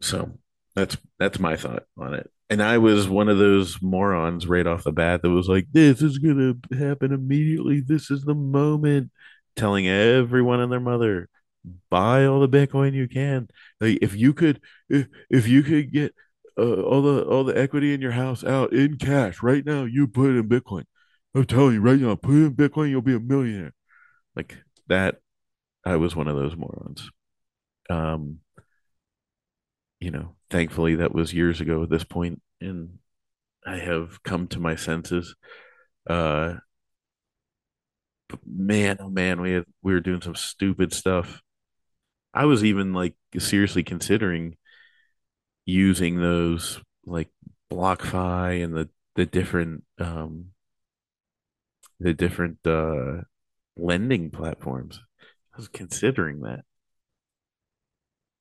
So 0.00 0.38
that's 0.74 0.96
that's 1.18 1.38
my 1.38 1.56
thought 1.56 1.84
on 1.98 2.14
it. 2.14 2.30
And 2.50 2.62
I 2.62 2.78
was 2.78 3.08
one 3.08 3.28
of 3.28 3.38
those 3.38 3.80
morons 3.80 4.46
right 4.46 4.66
off 4.66 4.84
the 4.84 4.92
bat 4.92 5.22
that 5.22 5.30
was 5.30 5.48
like, 5.48 5.66
"This 5.72 6.02
is 6.02 6.18
gonna 6.18 6.54
happen 6.76 7.12
immediately. 7.12 7.80
This 7.80 8.10
is 8.10 8.22
the 8.24 8.34
moment." 8.34 9.10
Telling 9.56 9.86
everyone 9.86 10.60
and 10.60 10.72
their 10.72 10.80
mother, 10.80 11.28
buy 11.90 12.26
all 12.26 12.40
the 12.40 12.48
Bitcoin 12.48 12.92
you 12.94 13.08
can. 13.08 13.48
Like 13.80 13.98
if 14.02 14.16
you 14.16 14.32
could, 14.34 14.60
if, 14.88 15.06
if 15.30 15.46
you 15.48 15.62
could 15.62 15.92
get 15.92 16.14
uh, 16.58 16.82
all 16.82 17.02
the 17.02 17.22
all 17.24 17.44
the 17.44 17.56
equity 17.58 17.94
in 17.94 18.00
your 18.00 18.12
house 18.12 18.44
out 18.44 18.72
in 18.72 18.98
cash 18.98 19.42
right 19.42 19.64
now, 19.64 19.84
you 19.84 20.06
put 20.06 20.30
it 20.30 20.38
in 20.38 20.48
Bitcoin. 20.48 20.84
I'm 21.34 21.44
telling 21.46 21.74
you 21.74 21.80
right 21.80 21.98
now, 21.98 22.14
put 22.16 22.34
it 22.34 22.46
in 22.46 22.54
Bitcoin, 22.54 22.90
you'll 22.90 23.02
be 23.02 23.14
a 23.14 23.20
millionaire. 23.20 23.74
Like 24.36 24.56
that 24.88 25.20
I 25.84 25.96
was 25.96 26.16
one 26.16 26.28
of 26.28 26.36
those 26.36 26.56
morons. 26.56 27.10
Um, 27.90 28.40
you 30.04 30.10
know, 30.10 30.34
thankfully 30.50 30.96
that 30.96 31.14
was 31.14 31.32
years 31.32 31.62
ago 31.62 31.82
at 31.82 31.88
this 31.88 32.04
point, 32.04 32.42
and 32.60 32.98
I 33.66 33.78
have 33.78 34.22
come 34.22 34.48
to 34.48 34.60
my 34.60 34.76
senses. 34.76 35.34
Uh, 36.06 36.56
man, 38.44 38.98
oh 39.00 39.08
man, 39.08 39.40
we 39.40 39.52
had 39.52 39.64
we 39.82 39.94
were 39.94 40.00
doing 40.00 40.20
some 40.20 40.34
stupid 40.34 40.92
stuff. 40.92 41.40
I 42.34 42.44
was 42.44 42.62
even 42.62 42.92
like 42.92 43.14
seriously 43.38 43.82
considering 43.82 44.58
using 45.64 46.20
those 46.20 46.82
like 47.06 47.30
BlockFi 47.72 48.62
and 48.62 48.76
the 48.76 48.90
the 49.14 49.24
different 49.24 49.84
um 49.98 50.50
the 51.98 52.12
different 52.12 52.58
uh 52.66 53.22
lending 53.74 54.30
platforms. 54.30 55.00
I 55.54 55.56
was 55.56 55.68
considering 55.68 56.42
that 56.42 56.66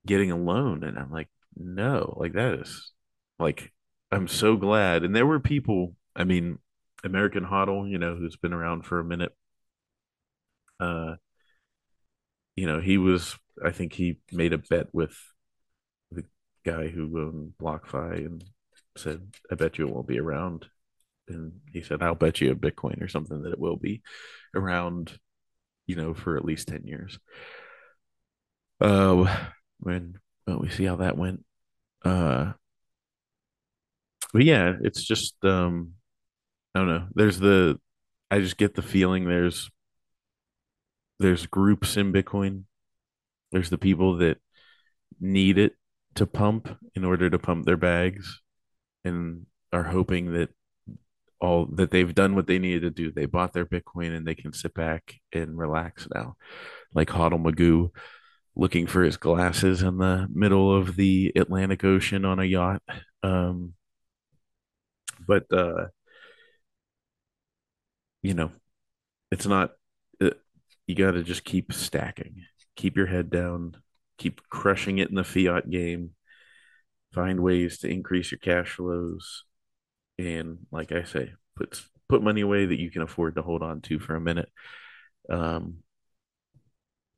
getting 0.06 0.32
a 0.32 0.38
loan, 0.38 0.84
and 0.84 0.98
I'm 0.98 1.12
like, 1.12 1.30
no, 1.56 2.16
like 2.18 2.34
that 2.34 2.56
is 2.56 2.92
like 3.40 3.72
I'm 4.12 4.28
so 4.28 4.56
glad. 4.58 5.04
And 5.04 5.16
there 5.16 5.26
were 5.26 5.40
people, 5.40 5.96
I 6.16 6.24
mean, 6.24 6.60
American 7.04 7.46
Hodl, 7.46 7.90
you 7.90 7.98
know, 7.98 8.16
who's 8.16 8.38
been 8.38 8.54
around 8.54 8.86
for 8.86 9.00
a 9.00 9.04
minute. 9.04 9.34
Uh, 10.80 11.16
you 12.56 12.68
know, 12.68 12.80
he 12.80 12.98
was. 12.98 13.38
I 13.64 13.72
think 13.72 13.94
he 13.94 14.20
made 14.32 14.54
a 14.54 14.58
bet 14.58 14.88
with 14.94 15.16
the 16.12 16.26
guy 16.66 16.88
who 16.88 17.20
owned 17.20 17.54
BlockFi 17.62 18.26
and 18.26 18.44
said, 18.98 19.34
"I 19.52 19.56
bet 19.56 19.78
you 19.78 19.88
it 19.88 19.94
won't 19.94 20.08
be 20.08 20.20
around." 20.20 20.68
And 21.28 21.62
he 21.72 21.82
said, 21.82 22.02
"I'll 22.04 22.16
bet 22.16 22.42
you 22.42 22.52
a 22.52 22.56
Bitcoin 22.56 23.02
or 23.02 23.08
something 23.08 23.44
that 23.44 23.54
it 23.54 23.60
will 23.60 23.78
be 23.78 24.02
around 24.56 25.20
you 25.88 25.96
know, 25.96 26.14
for 26.14 26.38
at 26.38 26.46
least 26.46 26.68
10 26.68 26.84
years. 26.86 27.20
Uh, 28.80 29.26
when 29.80 30.16
well, 30.48 30.60
we 30.60 30.70
see 30.70 30.86
how 30.86 30.98
that 30.98 31.18
went. 31.18 31.44
Uh, 32.04 32.54
but 34.34 34.44
yeah, 34.44 34.74
it's 34.82 35.04
just, 35.04 35.36
um, 35.44 35.94
I 36.76 36.80
don't 36.80 36.88
know. 36.88 37.08
There's 37.14 37.40
the, 37.40 37.80
I 38.32 38.40
just 38.40 38.58
get 38.58 38.74
the 38.76 38.82
feeling 38.82 39.26
there's 39.26 39.70
there's 41.20 41.46
groups 41.46 41.98
in 41.98 42.12
Bitcoin. 42.12 42.64
There's 43.52 43.70
the 43.70 43.78
people 43.78 44.18
that 44.18 44.40
need 45.20 45.58
it 45.58 45.74
to 46.16 46.26
pump 46.26 46.68
in 46.96 47.06
order 47.06 47.30
to 47.30 47.40
pump 47.40 47.66
their 47.66 47.78
bags 47.78 48.42
and 49.04 49.46
are 49.72 49.84
hoping 49.84 50.34
that 50.34 50.50
all 51.40 51.66
that 51.74 51.92
they've 51.92 52.14
done 52.14 52.36
what 52.36 52.48
they 52.48 52.60
needed 52.60 52.82
to 52.82 52.90
do. 52.90 53.12
They 53.12 53.26
bought 53.26 53.54
their 53.54 53.66
Bitcoin 53.66 54.16
and 54.16 54.26
they 54.26 54.36
can 54.36 54.54
sit 54.54 54.74
back 54.74 55.16
and 55.32 55.58
relax 55.58 56.08
now. 56.14 56.36
Like 56.94 57.10
Hodl 57.10 57.42
Magoo 57.42 57.90
looking 58.56 58.88
for 58.88 59.04
his 59.04 59.18
glasses 59.18 59.82
in 59.82 59.98
the 59.98 60.28
middle 60.32 60.76
of 60.76 60.96
the 60.96 61.32
Atlantic 61.36 61.84
Ocean 61.84 62.26
on 62.26 62.40
a 62.40 62.44
yacht. 62.46 62.82
Um, 63.24 63.74
but 65.28 65.52
uh, 65.52 65.88
you 68.22 68.34
know, 68.34 68.52
it's 69.32 69.46
not. 69.46 69.72
It, 70.20 70.40
you 70.88 70.96
got 70.96 71.12
to 71.12 71.24
just 71.24 71.44
keep 71.44 71.74
stacking, 71.74 72.44
keep 72.76 72.98
your 72.98 73.08
head 73.08 73.30
down, 73.30 73.78
keep 74.18 74.42
crushing 74.50 74.98
it 74.98 75.10
in 75.10 75.16
the 75.16 75.24
fiat 75.24 75.70
game. 75.70 76.12
Find 77.14 77.40
ways 77.42 77.80
to 77.80 77.90
increase 77.90 78.32
your 78.32 78.40
cash 78.40 78.72
flows, 78.72 79.44
and 80.18 80.60
like 80.72 80.92
I 80.92 81.04
say, 81.04 81.34
put 81.56 81.82
put 82.10 82.24
money 82.24 82.42
away 82.42 82.66
that 82.66 82.80
you 82.80 82.92
can 82.92 83.02
afford 83.02 83.36
to 83.36 83.42
hold 83.42 83.62
on 83.64 83.82
to 83.82 84.00
for 84.00 84.16
a 84.16 84.22
minute. 84.22 84.50
Um, 85.30 85.78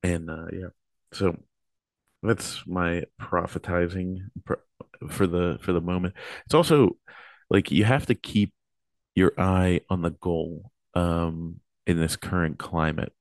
and 0.03 0.29
uh, 0.29 0.47
yeah, 0.51 0.67
so 1.13 1.37
that's 2.23 2.63
my 2.65 3.03
prophetizing 3.21 4.17
for 5.09 5.27
the 5.27 5.57
for 5.61 5.73
the 5.73 5.81
moment. 5.81 6.15
It's 6.45 6.55
also 6.55 6.97
like 7.49 7.71
you 7.71 7.83
have 7.83 8.05
to 8.07 8.15
keep 8.15 8.53
your 9.15 9.33
eye 9.37 9.81
on 9.89 10.01
the 10.01 10.11
goal 10.11 10.71
um, 10.93 11.59
in 11.87 11.99
this 11.99 12.15
current 12.15 12.57
climate. 12.57 13.13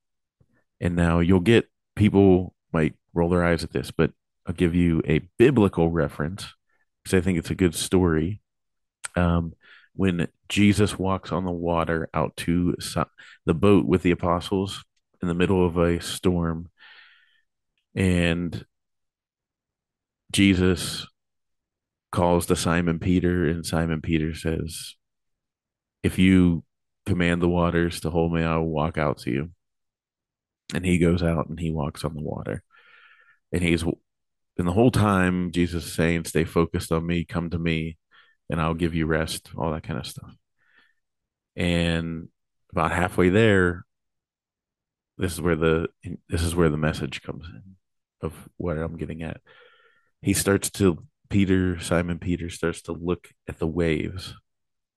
And 0.81 0.97
now 0.97 1.21
you'll 1.21 1.41
get 1.41 1.69
people 1.97 2.55
might 2.73 2.95
roll 3.13 3.29
their 3.29 3.45
eyes 3.45 3.63
at 3.63 3.73
this, 3.73 3.91
but 3.91 4.11
I'll 4.47 4.55
give 4.55 4.75
you 4.75 5.03
a 5.07 5.21
biblical 5.39 5.91
reference 5.91 6.53
because 7.03 7.17
I 7.17 7.21
think 7.21 7.39
it's 7.39 7.51
a 7.51 7.55
good 7.55 7.75
story. 7.75 8.41
Um, 9.17 9.53
when 9.95 10.27
Jesus 10.49 10.99
walks 10.99 11.31
on 11.31 11.45
the 11.45 11.53
water 11.53 12.09
out 12.13 12.37
to 12.39 12.75
the 13.47 13.55
boat 13.55 13.87
with 13.87 14.03
the 14.03 14.11
apostles 14.11 14.85
in 15.23 15.29
the 15.29 15.35
middle 15.35 15.65
of 15.65 15.77
a 15.77 16.01
storm, 16.01 16.69
and 17.95 18.65
Jesus 20.33 21.07
calls 22.11 22.47
to 22.47 22.57
Simon 22.57 22.99
Peter, 22.99 23.49
and 23.49 23.65
Simon 23.65 24.01
Peter 24.01 24.35
says, 24.35 24.95
If 26.03 26.19
you 26.19 26.65
command 27.07 27.41
the 27.41 27.49
waters 27.49 28.01
to 28.01 28.11
hold 28.11 28.33
me, 28.33 28.43
I 28.43 28.57
will 28.57 28.69
walk 28.69 28.99
out 28.99 29.19
to 29.19 29.31
you. 29.31 29.51
And 30.75 30.85
he 30.85 30.99
goes 30.99 31.23
out 31.23 31.49
and 31.49 31.59
he 31.59 31.71
walks 31.71 32.05
on 32.05 32.15
the 32.15 32.23
water. 32.23 32.63
And 33.53 33.63
he's, 33.63 33.83
and 33.83 34.67
the 34.67 34.73
whole 34.73 34.91
time, 34.91 35.53
Jesus 35.53 35.87
is 35.87 35.93
saying, 35.93 36.25
Stay 36.25 36.45
focused 36.45 36.91
on 36.91 37.07
me, 37.07 37.25
come 37.25 37.51
to 37.51 37.59
me, 37.59 37.97
and 38.51 38.61
I'll 38.61 38.75
give 38.75 38.95
you 38.95 39.07
rest, 39.07 39.51
all 39.57 39.73
that 39.73 39.85
kind 39.85 40.01
of 40.01 40.07
stuff. 40.07 40.35
And 41.55 42.29
about 42.73 42.91
halfway 42.91 43.29
there, 43.29 43.85
this 45.17 45.33
is 45.33 45.41
where 45.41 45.55
the 45.55 45.87
this 46.29 46.43
is 46.43 46.57
where 46.57 46.71
the 46.71 46.77
message 46.77 47.23
comes 47.23 47.47
in 47.47 47.74
of 48.25 48.33
what 48.57 48.79
I'm 48.79 48.97
getting 48.97 49.23
at. 49.23 49.41
He 50.23 50.33
starts 50.33 50.71
to 50.71 51.05
Peter, 51.31 51.79
Simon 51.81 52.19
Peter 52.19 52.51
starts 52.51 52.83
to 52.83 52.93
look 52.93 53.29
at 53.49 53.59
the 53.59 53.67
waves 53.67 54.35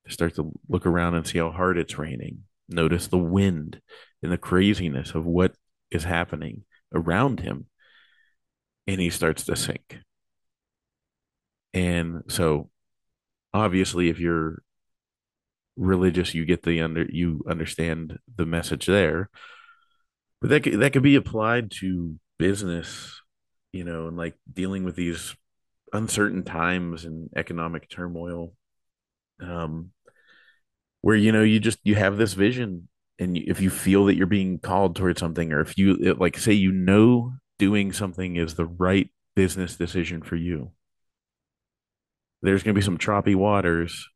start 0.10 0.36
to 0.36 0.52
look 0.68 0.86
around 0.86 1.16
and 1.16 1.28
see 1.28 1.38
how 1.38 1.52
hard 1.52 1.78
it's 1.78 1.98
raining. 1.98 2.44
Notice 2.70 3.08
the 3.08 3.18
wind 3.18 3.82
and 4.22 4.32
the 4.32 4.38
craziness 4.38 5.16
of 5.16 5.26
what 5.26 5.54
is 5.92 6.04
happening 6.04 6.63
around 6.94 7.40
him. 7.40 7.68
And 8.86 9.02
he 9.02 9.10
starts 9.10 9.46
to 9.46 9.56
sink. 9.56 10.00
And 11.74 12.24
so 12.28 12.70
obviously 13.54 14.10
if 14.10 14.20
you're 14.20 14.63
religious, 15.76 16.34
you 16.34 16.46
get 16.46 16.63
the 16.63 16.82
under 16.82 17.06
you 17.10 17.44
understand 17.48 18.18
the 18.36 18.46
message 18.46 18.86
there. 18.86 19.30
But 20.42 20.50
that 20.52 20.63
could, 20.63 20.80
that 20.80 20.94
could 20.94 21.04
be 21.04 21.16
applied 21.16 21.72
to 21.80 22.20
business, 22.38 23.16
you 23.78 23.84
know, 23.84 24.08
and 24.08 24.18
like 24.18 24.36
dealing 24.52 24.84
with 24.84 24.96
these 24.96 25.36
uncertain 25.94 26.44
times 26.44 27.06
and 27.06 27.30
economic 27.36 27.90
turmoil. 27.90 28.54
Um, 29.40 29.92
where 31.02 31.16
you 31.16 31.32
know 31.32 31.44
you 31.44 31.60
just 31.60 31.80
you 31.84 31.96
have 31.96 32.18
this 32.18 32.34
vision 32.34 32.88
and 33.20 33.38
if 33.38 33.62
you 33.62 33.70
feel 33.70 34.06
that 34.06 34.16
you're 34.16 34.28
being 34.28 34.60
called 34.60 34.96
towards 34.96 35.20
something 35.20 35.52
or 35.54 35.62
if 35.62 35.78
you 35.78 35.96
like 36.16 36.38
say 36.38 36.54
you 36.54 36.72
know 36.72 37.34
doing 37.58 37.94
something 37.94 38.36
is 38.36 38.56
the 38.56 38.66
right 38.66 39.10
business 39.36 39.76
decision 39.76 40.22
for 40.22 40.36
you 40.36 40.72
there's 42.42 42.63
going 42.63 42.74
to 42.74 42.80
be 42.80 42.84
some 42.84 42.98
choppy 42.98 43.36
waters 43.36 44.10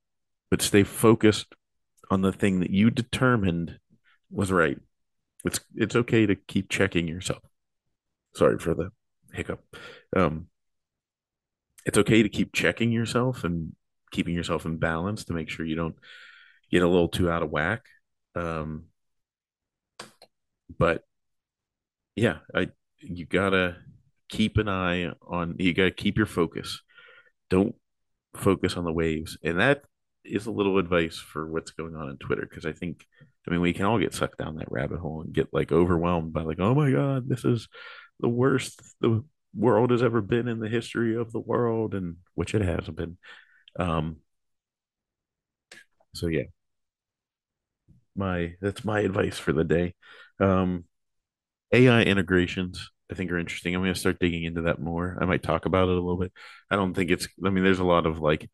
but 0.50 0.62
stay 0.62 0.84
focused 0.84 1.56
on 2.10 2.22
the 2.22 2.32
thing 2.32 2.60
that 2.60 2.72
you 2.72 2.90
determined 2.90 3.80
was 4.30 4.52
right 4.52 4.80
it's 5.46 5.60
it's 5.76 5.96
okay 5.96 6.26
to 6.26 6.36
keep 6.36 6.70
checking 6.70 7.08
yourself 7.08 7.44
sorry 8.36 8.58
for 8.58 8.74
the 8.74 8.90
hiccup 9.34 9.64
um 10.16 10.48
it's 11.86 11.98
okay 11.98 12.24
to 12.24 12.30
keep 12.30 12.54
checking 12.54 12.92
yourself 12.92 13.44
and 13.44 13.76
keeping 14.12 14.36
yourself 14.36 14.66
in 14.66 14.78
balance 14.78 15.26
to 15.26 15.34
make 15.34 15.50
sure 15.50 15.66
you 15.66 15.76
don't 15.76 15.96
get 16.72 16.84
a 16.84 16.88
little 16.88 17.08
too 17.08 17.30
out 17.30 17.44
of 17.44 17.50
whack. 17.50 17.86
Um, 18.36 18.86
but 20.78 21.04
yeah, 22.16 22.40
I 22.54 22.70
you 23.00 23.26
gotta 23.26 23.78
keep 24.30 24.58
an 24.58 24.70
eye 24.70 25.12
on. 25.28 25.56
You 25.60 25.74
gotta 25.74 25.92
keep 25.92 26.18
your 26.18 26.26
focus. 26.26 26.82
Don't 27.50 27.76
focus 28.36 28.78
on 28.78 28.86
the 28.86 28.94
waves, 28.94 29.38
and 29.44 29.60
that 29.60 29.84
is 30.24 30.46
a 30.46 30.52
little 30.52 30.78
advice 30.78 31.18
for 31.18 31.48
what's 31.48 31.72
going 31.72 31.96
on 31.96 32.10
in 32.10 32.18
Twitter 32.18 32.46
because 32.48 32.66
I 32.66 32.74
think 32.74 33.06
I 33.48 33.52
mean 33.52 33.62
we 33.62 33.74
can 33.74 33.86
all 33.86 34.00
get 34.00 34.14
sucked 34.14 34.38
down 34.38 34.58
that 34.58 34.72
rabbit 34.72 35.00
hole 35.00 35.22
and 35.22 35.34
get 35.34 35.52
like 35.52 35.72
overwhelmed 35.72 36.32
by 36.32 36.44
like 36.44 36.60
oh 36.60 36.76
my 36.76 36.92
god 36.92 37.28
this 37.28 37.44
is 37.44 37.68
the 38.22 38.30
worst 38.30 38.82
the 39.02 39.24
world 39.56 39.92
has 39.92 40.04
ever 40.04 40.22
been 40.22 40.48
in 40.48 40.60
the 40.60 40.70
history 40.70 41.16
of 41.16 41.32
the 41.32 41.40
world 41.40 41.94
and 41.96 42.18
which 42.36 42.56
it 42.56 42.62
hasn't 42.62 42.98
been 42.98 43.18
um 43.80 44.18
so 46.14 46.28
yeah 46.28 46.44
my 48.16 48.54
that's 48.62 48.84
my 48.84 49.02
advice 49.02 49.38
for 49.38 49.54
the 49.54 49.64
day. 49.64 49.94
Um, 50.40 50.86
AI 51.74 52.04
integrations 52.04 52.92
I 53.12 53.16
think 53.16 53.32
are 53.32 53.40
interesting. 53.40 53.76
I'm 53.76 53.82
going 53.82 53.94
to 53.94 54.00
start 54.00 54.20
digging 54.20 54.46
into 54.46 54.64
that 54.64 54.80
more. 54.82 55.18
I 55.22 55.26
might 55.26 55.44
talk 55.44 55.66
about 55.66 55.90
it 55.90 55.98
a 55.98 56.02
little 56.02 56.18
bit. 56.18 56.34
I 56.72 56.76
don't 56.78 56.94
think 56.94 57.12
it's. 57.12 57.28
I 57.46 57.50
mean, 57.50 57.64
there's 57.64 57.80
a 57.80 57.84
lot 57.86 58.06
of 58.06 58.20
like 58.20 58.50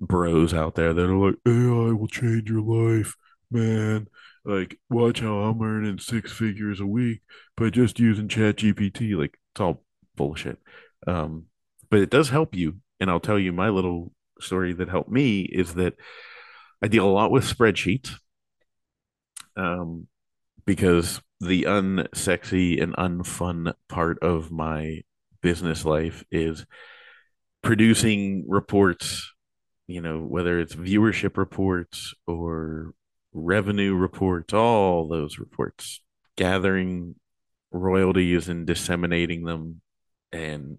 bros 0.00 0.54
out 0.54 0.74
there 0.76 0.94
that 0.94 1.10
are 1.10 1.16
like 1.16 1.36
AI 1.46 1.92
will 1.92 2.08
change 2.08 2.50
your 2.50 2.62
life, 2.62 3.14
man. 3.50 4.08
Like, 4.44 4.78
watch 4.90 5.20
how 5.20 5.38
I'm 5.38 5.62
earning 5.62 5.98
six 5.98 6.32
figures 6.32 6.80
a 6.80 6.86
week 6.86 7.20
by 7.56 7.70
just 7.70 7.98
using 7.98 8.28
Chat 8.28 8.56
GPT. 8.56 9.16
Like, 9.16 9.38
it's 9.52 9.60
all 9.60 9.82
bullshit. 10.16 10.58
Um, 11.06 11.46
but 11.90 12.00
it 12.00 12.10
does 12.10 12.30
help 12.30 12.54
you. 12.54 12.76
And 13.00 13.10
I'll 13.10 13.20
tell 13.20 13.38
you 13.38 13.52
my 13.52 13.68
little 13.68 14.12
story 14.40 14.72
that 14.74 14.88
helped 14.88 15.10
me 15.10 15.42
is 15.42 15.74
that 15.74 15.94
I 16.82 16.88
deal 16.88 17.08
a 17.08 17.10
lot 17.10 17.30
with 17.30 17.44
spreadsheets 17.44 18.10
um, 19.56 20.06
because 20.66 21.20
the 21.40 21.64
unsexy 21.64 22.82
and 22.82 22.94
unfun 22.96 23.72
part 23.88 24.18
of 24.22 24.50
my 24.50 25.02
business 25.40 25.84
life 25.84 26.24
is 26.30 26.64
producing 27.62 28.44
reports, 28.48 29.32
you 29.86 30.00
know, 30.00 30.20
whether 30.20 30.58
it's 30.58 30.74
viewership 30.74 31.36
reports 31.36 32.14
or 32.26 32.92
revenue 33.34 33.94
reports, 33.94 34.54
all 34.54 35.08
those 35.08 35.38
reports, 35.38 36.00
gathering 36.36 37.16
royalties 37.70 38.48
and 38.48 38.66
disseminating 38.66 39.44
them. 39.44 39.80
And 40.32 40.78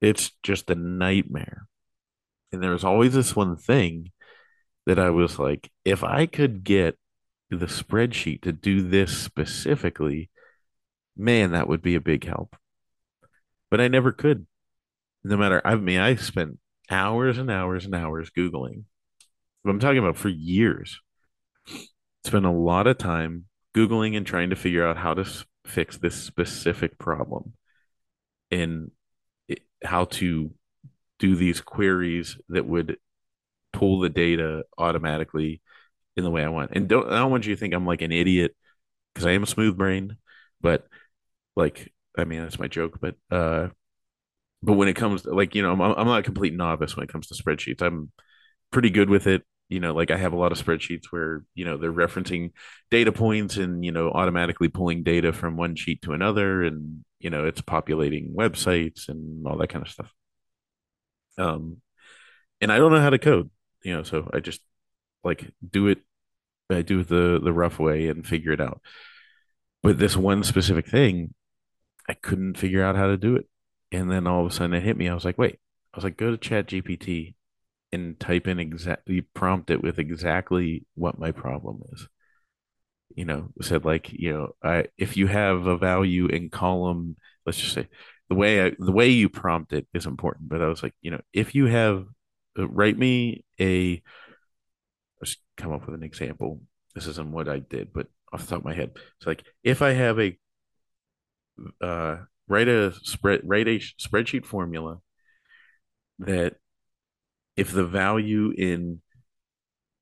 it's 0.00 0.32
just 0.42 0.70
a 0.70 0.74
nightmare. 0.74 1.66
And 2.52 2.62
there 2.62 2.70
was 2.70 2.84
always 2.84 3.14
this 3.14 3.34
one 3.34 3.56
thing 3.56 4.12
that 4.84 4.98
I 4.98 5.10
was 5.10 5.38
like, 5.38 5.70
if 5.84 6.04
I 6.04 6.26
could 6.26 6.62
get 6.62 6.96
the 7.50 7.66
spreadsheet 7.66 8.42
to 8.42 8.52
do 8.52 8.82
this 8.82 9.16
specifically, 9.16 10.30
man, 11.16 11.52
that 11.52 11.68
would 11.68 11.82
be 11.82 11.94
a 11.94 12.00
big 12.00 12.24
help. 12.24 12.56
But 13.70 13.80
I 13.80 13.88
never 13.88 14.12
could. 14.12 14.46
No 15.24 15.36
matter, 15.36 15.60
I 15.64 15.74
mean, 15.74 15.98
I 15.98 16.14
spent 16.14 16.58
hours 16.88 17.38
and 17.38 17.50
hours 17.50 17.84
and 17.84 17.94
hours 17.94 18.30
Googling. 18.30 18.84
I'm 19.66 19.80
talking 19.80 19.98
about 19.98 20.16
for 20.16 20.28
years. 20.28 21.00
Spent 22.24 22.44
a 22.44 22.50
lot 22.50 22.86
of 22.86 22.98
time 22.98 23.46
Googling 23.74 24.16
and 24.16 24.26
trying 24.26 24.50
to 24.50 24.56
figure 24.56 24.86
out 24.86 24.96
how 24.96 25.14
to 25.14 25.24
fix 25.64 25.96
this 25.98 26.14
specific 26.16 26.98
problem 26.98 27.54
and 28.50 28.90
how 29.84 30.04
to 30.06 30.50
do 31.18 31.36
these 31.36 31.60
queries 31.60 32.38
that 32.48 32.66
would 32.66 32.98
pull 33.72 34.00
the 34.00 34.10
data 34.10 34.64
automatically 34.78 35.62
in 36.16 36.24
the 36.24 36.30
way 36.30 36.44
I 36.44 36.48
want. 36.48 36.72
And 36.74 36.88
don't 36.88 37.08
I 37.12 37.18
don't 37.20 37.30
want 37.30 37.46
you 37.46 37.54
to 37.54 37.60
think 37.60 37.74
I'm 37.74 37.86
like 37.86 38.02
an 38.02 38.12
idiot 38.12 38.56
because 39.14 39.26
I 39.26 39.32
am 39.32 39.44
a 39.44 39.46
smooth 39.48 39.76
brain, 39.78 40.16
but 40.60 40.86
like 41.56 41.92
I 42.18 42.24
mean 42.24 42.42
that's 42.42 42.58
my 42.60 42.68
joke, 42.68 42.98
but 43.00 43.16
uh 43.30 43.68
but 44.62 44.74
when 44.74 44.88
it 44.88 44.96
comes 44.96 45.22
to 45.22 45.30
like 45.34 45.54
you 45.54 45.62
know 45.62 45.72
I'm 45.72 45.80
I'm 45.80 46.06
not 46.06 46.20
a 46.20 46.24
complete 46.24 46.54
novice 46.54 46.96
when 46.96 47.04
it 47.04 47.12
comes 47.12 47.28
to 47.28 47.42
spreadsheets. 47.42 47.82
I'm 47.82 48.12
pretty 48.72 48.90
good 48.90 49.10
with 49.10 49.26
it. 49.26 49.44
You 49.68 49.80
know, 49.80 49.94
like 49.94 50.10
I 50.12 50.16
have 50.16 50.32
a 50.32 50.36
lot 50.36 50.52
of 50.52 50.64
spreadsheets 50.64 51.06
where, 51.10 51.44
you 51.54 51.64
know, 51.64 51.76
they're 51.76 51.92
referencing 51.92 52.52
data 52.90 53.10
points 53.10 53.56
and, 53.56 53.84
you 53.84 53.90
know, 53.92 54.10
automatically 54.10 54.68
pulling 54.68 55.02
data 55.02 55.32
from 55.32 55.56
one 55.56 55.74
sheet 55.74 56.02
to 56.02 56.12
another 56.12 56.62
and, 56.62 57.04
you 57.18 57.30
know, 57.30 57.44
it's 57.46 57.60
populating 57.62 58.34
websites 58.38 59.08
and 59.08 59.46
all 59.46 59.58
that 59.58 59.68
kind 59.68 59.84
of 59.84 59.90
stuff. 59.90 60.12
Um 61.38 61.80
and 62.60 62.72
I 62.72 62.78
don't 62.78 62.92
know 62.92 63.00
how 63.00 63.10
to 63.10 63.18
code, 63.18 63.50
you 63.84 63.96
know, 63.96 64.02
so 64.04 64.30
I 64.34 64.40
just 64.40 64.62
like 65.24 65.50
do 65.68 65.88
it 65.88 66.00
I 66.70 66.82
do 66.82 67.00
it 67.00 67.08
the 67.08 67.40
the 67.42 67.52
rough 67.54 67.78
way 67.80 68.08
and 68.08 68.26
figure 68.26 68.52
it 68.52 68.60
out. 68.62 68.82
But 69.82 69.98
this 69.98 70.16
one 70.16 70.42
specific 70.44 70.86
thing, 70.88 71.34
I 72.08 72.14
couldn't 72.14 72.58
figure 72.58 72.84
out 72.84 72.96
how 72.96 73.08
to 73.08 73.18
do 73.18 73.36
it. 73.36 73.48
And 73.92 74.10
then 74.10 74.28
all 74.28 74.42
of 74.46 74.52
a 74.52 74.54
sudden 74.54 74.74
it 74.74 74.84
hit 74.84 74.98
me. 74.98 75.08
I 75.10 75.14
was 75.14 75.26
like, 75.26 75.38
wait, 75.38 75.60
I 75.94 75.98
was 75.98 76.04
like, 76.04 76.18
go 76.18 76.32
to 76.32 76.38
Chat 76.38 76.68
GPT 76.68 77.35
and 78.00 78.20
type 78.20 78.46
in 78.46 78.58
exactly 78.58 79.20
prompt 79.22 79.70
it 79.70 79.82
with 79.82 79.98
exactly 79.98 80.86
what 80.94 81.18
my 81.18 81.32
problem 81.32 81.82
is. 81.92 82.08
You 83.14 83.24
know, 83.24 83.48
said 83.62 83.84
like, 83.84 84.12
you 84.12 84.32
know, 84.32 84.54
I 84.62 84.86
if 84.98 85.16
you 85.16 85.26
have 85.26 85.66
a 85.66 85.76
value 85.76 86.26
in 86.26 86.50
column, 86.50 87.16
let's 87.44 87.58
just 87.58 87.74
say 87.74 87.88
the 88.28 88.34
way 88.34 88.66
I, 88.66 88.72
the 88.78 88.92
way 88.92 89.08
you 89.08 89.28
prompt 89.28 89.72
it 89.72 89.86
is 89.94 90.06
important. 90.06 90.48
But 90.48 90.62
I 90.62 90.68
was 90.68 90.82
like, 90.82 90.94
you 91.00 91.10
know, 91.10 91.20
if 91.32 91.54
you 91.54 91.66
have 91.66 92.06
uh, 92.58 92.68
write 92.68 92.98
me 92.98 93.44
a 93.60 94.02
let's 95.20 95.36
come 95.56 95.72
up 95.72 95.86
with 95.86 95.94
an 95.94 96.02
example. 96.02 96.60
This 96.94 97.06
isn't 97.06 97.32
what 97.32 97.48
I 97.48 97.58
did, 97.58 97.92
but 97.92 98.08
off 98.32 98.42
the 98.42 98.48
top 98.48 98.58
of 98.58 98.64
my 98.64 98.74
head, 98.74 98.92
it's 99.18 99.26
like 99.26 99.44
if 99.62 99.82
I 99.82 99.92
have 99.92 100.18
a 100.18 100.36
uh, 101.80 102.18
write 102.48 102.68
a 102.68 102.92
spread 103.02 103.40
write 103.44 103.68
a 103.68 103.78
spreadsheet 103.78 104.44
formula 104.44 105.00
that 106.18 106.56
if 107.56 107.72
the 107.72 107.84
value 107.84 108.52
in 108.56 109.00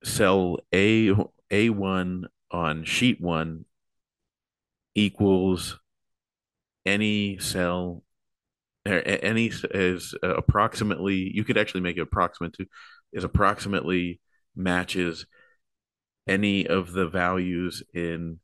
cell 0.03 0.59
A 0.73 1.14
A1 1.51 2.25
on 2.51 2.85
sheet 2.85 3.21
1 3.21 3.64
equals 4.95 5.81
any 6.87 7.38
cell 7.38 8.03
or 8.87 9.01
any 9.01 9.47
is 9.71 10.14
approximately 10.23 11.31
you 11.35 11.45
could 11.45 11.57
actually 11.57 11.81
make 11.81 11.97
it 11.97 12.03
approximate 12.03 12.53
to 12.53 12.67
is 13.12 13.25
approximately 13.25 14.21
matches 14.55 15.27
any 16.27 16.67
of 16.67 16.93
the 16.93 17.07
values 17.09 17.83
in 17.95 18.40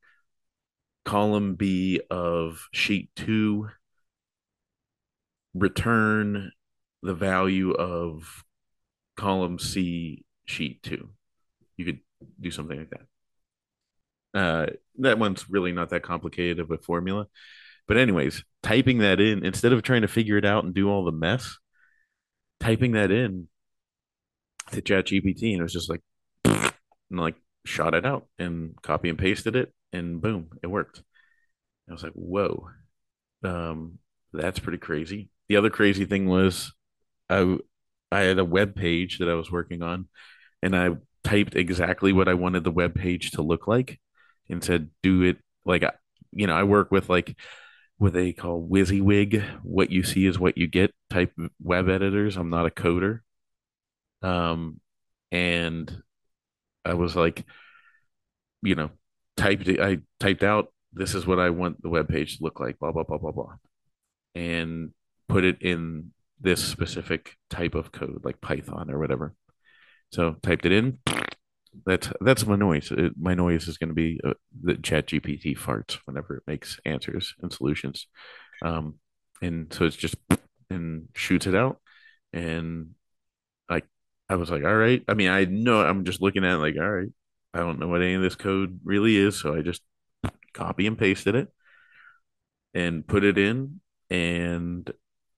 column 1.04 1.54
B 1.54 2.00
of 2.10 2.68
sheet 2.72 3.10
2 3.16 3.68
return 5.54 6.52
the 7.02 7.14
value 7.14 7.72
of 7.72 8.44
column 9.20 9.58
C, 9.58 10.24
sheet 10.46 10.82
two. 10.82 11.10
You 11.76 11.84
could 11.84 12.00
do 12.40 12.50
something 12.50 12.78
like 12.78 12.90
that. 12.90 14.38
Uh, 14.38 14.66
that 14.98 15.18
one's 15.18 15.50
really 15.50 15.72
not 15.72 15.90
that 15.90 16.02
complicated 16.02 16.58
of 16.58 16.70
a 16.70 16.78
formula. 16.78 17.26
But, 17.86 17.96
anyways, 17.96 18.44
typing 18.62 18.98
that 18.98 19.20
in 19.20 19.44
instead 19.44 19.72
of 19.72 19.82
trying 19.82 20.02
to 20.02 20.08
figure 20.08 20.38
it 20.38 20.44
out 20.44 20.64
and 20.64 20.72
do 20.72 20.88
all 20.88 21.04
the 21.04 21.12
mess, 21.12 21.58
typing 22.60 22.92
that 22.92 23.10
in 23.10 23.48
to 24.72 24.80
Chat 24.80 25.06
GPT, 25.06 25.52
and 25.52 25.60
it 25.60 25.62
was 25.62 25.72
just 25.72 25.90
like, 25.90 26.00
and 26.44 26.72
like 27.10 27.34
shot 27.66 27.94
it 27.94 28.06
out 28.06 28.26
and 28.38 28.80
copy 28.82 29.08
and 29.08 29.18
pasted 29.18 29.56
it, 29.56 29.72
and 29.92 30.20
boom, 30.20 30.50
it 30.62 30.68
worked. 30.68 31.02
I 31.88 31.92
was 31.92 32.04
like, 32.04 32.12
whoa, 32.12 32.68
um, 33.42 33.98
that's 34.32 34.60
pretty 34.60 34.78
crazy. 34.78 35.30
The 35.48 35.56
other 35.56 35.70
crazy 35.70 36.04
thing 36.04 36.26
was 36.28 36.72
I 37.28 37.58
I 38.12 38.20
had 38.22 38.38
a 38.38 38.44
web 38.44 38.74
page 38.74 39.18
that 39.18 39.28
I 39.28 39.34
was 39.34 39.50
working 39.50 39.82
on, 39.82 40.08
and 40.62 40.76
I 40.76 40.90
typed 41.24 41.54
exactly 41.56 42.12
what 42.12 42.28
I 42.28 42.34
wanted 42.34 42.64
the 42.64 42.70
web 42.70 42.94
page 42.94 43.32
to 43.32 43.42
look 43.42 43.66
like, 43.66 44.00
and 44.48 44.62
said, 44.64 44.90
"Do 45.02 45.22
it 45.22 45.38
like 45.64 45.84
you 46.32 46.46
know." 46.46 46.54
I 46.54 46.64
work 46.64 46.90
with 46.90 47.08
like 47.08 47.36
what 47.98 48.12
they 48.12 48.32
call 48.32 48.66
WYSIWYG. 48.68 49.62
What 49.62 49.90
you 49.90 50.02
see 50.02 50.26
is 50.26 50.38
what 50.38 50.58
you 50.58 50.66
get 50.66 50.92
type 51.10 51.32
web 51.62 51.88
editors. 51.88 52.36
I'm 52.36 52.50
not 52.50 52.66
a 52.66 52.70
coder, 52.70 53.20
um, 54.22 54.80
and 55.32 56.02
I 56.84 56.94
was 56.94 57.14
like, 57.16 57.44
you 58.62 58.74
know, 58.74 58.90
typed 59.36 59.68
I 59.68 59.98
typed 60.18 60.42
out 60.42 60.72
this 60.92 61.14
is 61.14 61.26
what 61.26 61.38
I 61.38 61.50
want 61.50 61.82
the 61.82 61.88
web 61.88 62.08
page 62.08 62.38
to 62.38 62.44
look 62.44 62.60
like. 62.60 62.78
Blah 62.78 62.92
blah 62.92 63.04
blah 63.04 63.18
blah 63.18 63.32
blah, 63.32 63.54
and 64.34 64.92
put 65.28 65.44
it 65.44 65.62
in 65.62 66.12
this 66.40 66.64
specific 66.64 67.36
type 67.50 67.74
of 67.74 67.92
code, 67.92 68.22
like 68.24 68.40
Python 68.40 68.90
or 68.90 68.98
whatever. 68.98 69.34
So 70.12 70.36
typed 70.42 70.66
it 70.66 70.72
in. 70.72 70.98
That's 71.86 72.12
that's 72.20 72.46
my 72.46 72.56
noise. 72.56 72.90
It, 72.90 73.12
my 73.18 73.34
noise 73.34 73.68
is 73.68 73.78
going 73.78 73.90
to 73.90 73.94
be 73.94 74.20
uh, 74.24 74.34
the 74.62 74.74
Chat 74.74 75.06
GPT 75.06 75.56
farts 75.56 75.98
whenever 76.04 76.36
it 76.36 76.42
makes 76.46 76.80
answers 76.84 77.34
and 77.40 77.52
solutions, 77.52 78.08
um, 78.62 78.96
and 79.40 79.72
so 79.72 79.84
it's 79.84 79.96
just 79.96 80.16
and 80.68 81.08
shoots 81.14 81.46
it 81.46 81.54
out, 81.54 81.80
and 82.32 82.90
like 83.68 83.86
I 84.28 84.34
was 84.34 84.50
like, 84.50 84.64
all 84.64 84.74
right. 84.74 85.02
I 85.06 85.14
mean, 85.14 85.30
I 85.30 85.44
know 85.44 85.80
I'm 85.80 86.04
just 86.04 86.20
looking 86.20 86.44
at 86.44 86.56
like, 86.56 86.76
all 86.76 86.90
right. 86.90 87.08
I 87.54 87.60
don't 87.60 87.78
know 87.80 87.88
what 87.88 88.02
any 88.02 88.14
of 88.14 88.22
this 88.22 88.36
code 88.36 88.80
really 88.84 89.16
is, 89.16 89.40
so 89.40 89.54
I 89.54 89.62
just 89.62 89.82
copy 90.52 90.86
and 90.86 90.98
pasted 90.98 91.34
it 91.34 91.48
and 92.74 93.06
put 93.06 93.24
it 93.24 93.38
in, 93.38 93.80
and 94.08 94.90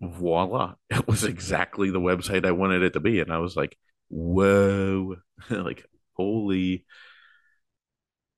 voila, 0.03 0.75
it 0.91 1.07
was 1.07 1.25
exactly 1.25 1.91
the 1.91 2.01
website 2.01 2.45
I 2.45 2.53
wanted 2.53 2.83
it 2.83 2.95
to 2.95 3.01
be. 3.01 3.21
And 3.21 3.33
I 3.33 3.39
was 3.39 3.57
like, 3.57 3.77
whoa, 4.09 5.17
like, 5.51 5.87
holy 6.15 6.85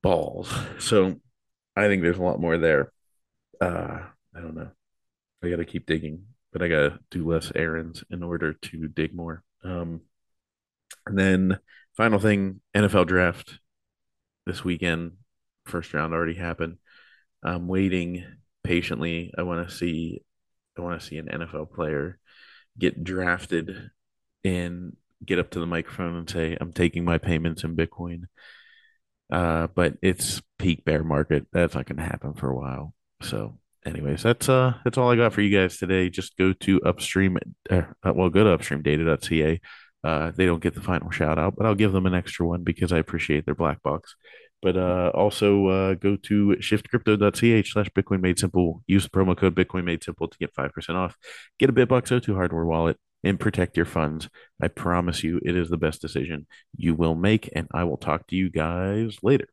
balls. 0.01 0.53
So 0.79 1.19
I 1.75 1.87
think 1.87 2.01
there's 2.01 2.17
a 2.17 2.23
lot 2.23 2.39
more 2.39 2.57
there. 2.57 2.91
Uh, 3.59 3.99
I 4.35 4.41
don't 4.41 4.55
know. 4.55 4.69
I 5.43 5.49
got 5.49 5.57
to 5.57 5.65
keep 5.65 5.85
digging, 5.85 6.25
but 6.51 6.61
I 6.61 6.67
got 6.67 6.81
to 6.81 6.99
do 7.11 7.29
less 7.29 7.51
errands 7.55 8.03
in 8.09 8.23
order 8.23 8.53
to 8.53 8.87
dig 8.87 9.13
more. 9.13 9.43
Um, 9.63 10.01
and 11.05 11.17
then 11.17 11.59
final 11.95 12.19
thing, 12.19 12.61
NFL 12.75 13.07
draft 13.07 13.59
this 14.45 14.63
weekend. 14.63 15.13
First 15.65 15.93
round 15.93 16.13
already 16.13 16.35
happened. 16.35 16.77
I'm 17.43 17.67
waiting 17.67 18.23
patiently. 18.63 19.33
I 19.37 19.43
want 19.43 19.67
to 19.67 19.75
see 19.75 20.21
I 20.77 20.81
want 20.81 20.99
to 20.99 21.05
see 21.05 21.17
an 21.17 21.27
NFL 21.27 21.71
player 21.73 22.19
get 22.77 23.03
drafted 23.03 23.91
and 24.43 24.95
get 25.25 25.39
up 25.39 25.51
to 25.51 25.59
the 25.59 25.65
microphone 25.65 26.15
and 26.15 26.29
say, 26.29 26.57
I'm 26.59 26.73
taking 26.73 27.05
my 27.05 27.17
payments 27.17 27.63
in 27.63 27.75
Bitcoin. 27.75 28.23
Uh, 29.31 29.67
but 29.73 29.95
it's 30.01 30.41
peak 30.59 30.85
bear 30.85 31.03
market. 31.03 31.47
That's 31.51 31.75
not 31.75 31.85
going 31.85 31.97
to 31.97 32.03
happen 32.03 32.33
for 32.33 32.49
a 32.49 32.55
while. 32.55 32.93
So, 33.21 33.57
anyways, 33.85 34.21
that's 34.21 34.47
uh, 34.47 34.75
that's 34.83 34.97
all 34.97 35.11
I 35.11 35.15
got 35.15 35.33
for 35.33 35.41
you 35.41 35.57
guys 35.57 35.77
today. 35.77 36.09
Just 36.09 36.37
go 36.37 36.53
to 36.53 36.81
upstream, 36.83 37.37
uh, 37.69 37.83
well, 38.03 38.29
go 38.29 38.43
to 38.43 38.57
upstreamdata.ca. 38.57 39.61
Uh, 40.03 40.31
they 40.35 40.45
don't 40.45 40.61
get 40.61 40.75
the 40.75 40.81
final 40.81 41.09
shout 41.09 41.39
out, 41.39 41.55
but 41.55 41.65
I'll 41.65 41.73
give 41.73 41.91
them 41.91 42.05
an 42.05 42.13
extra 42.13 42.45
one 42.45 42.63
because 42.63 42.91
I 42.91 42.99
appreciate 42.99 43.45
their 43.45 43.55
black 43.55 43.81
box. 43.81 44.15
But 44.61 44.77
uh, 44.77 45.11
also 45.13 45.67
uh, 45.67 45.93
go 45.95 46.15
to 46.15 46.55
shiftcrypto.ch 46.59 47.71
slash 47.71 47.89
Bitcoin 47.89 48.21
Made 48.21 48.39
Simple. 48.39 48.83
Use 48.87 49.03
the 49.03 49.09
promo 49.09 49.37
code 49.37 49.55
Bitcoin 49.55 49.83
Made 49.83 50.03
Simple 50.03 50.27
to 50.27 50.37
get 50.37 50.55
5% 50.55 50.95
off. 50.95 51.17
Get 51.59 51.69
a 51.69 51.73
BitBox02 51.73 52.33
hardware 52.33 52.65
wallet 52.65 52.97
and 53.23 53.39
protect 53.39 53.75
your 53.75 53.85
funds. 53.85 54.29
I 54.61 54.67
promise 54.67 55.23
you, 55.23 55.39
it 55.43 55.55
is 55.55 55.69
the 55.69 55.77
best 55.77 56.01
decision 56.01 56.47
you 56.77 56.95
will 56.95 57.15
make. 57.15 57.49
And 57.55 57.67
I 57.73 57.83
will 57.83 57.97
talk 57.97 58.27
to 58.27 58.35
you 58.35 58.49
guys 58.49 59.17
later. 59.21 59.47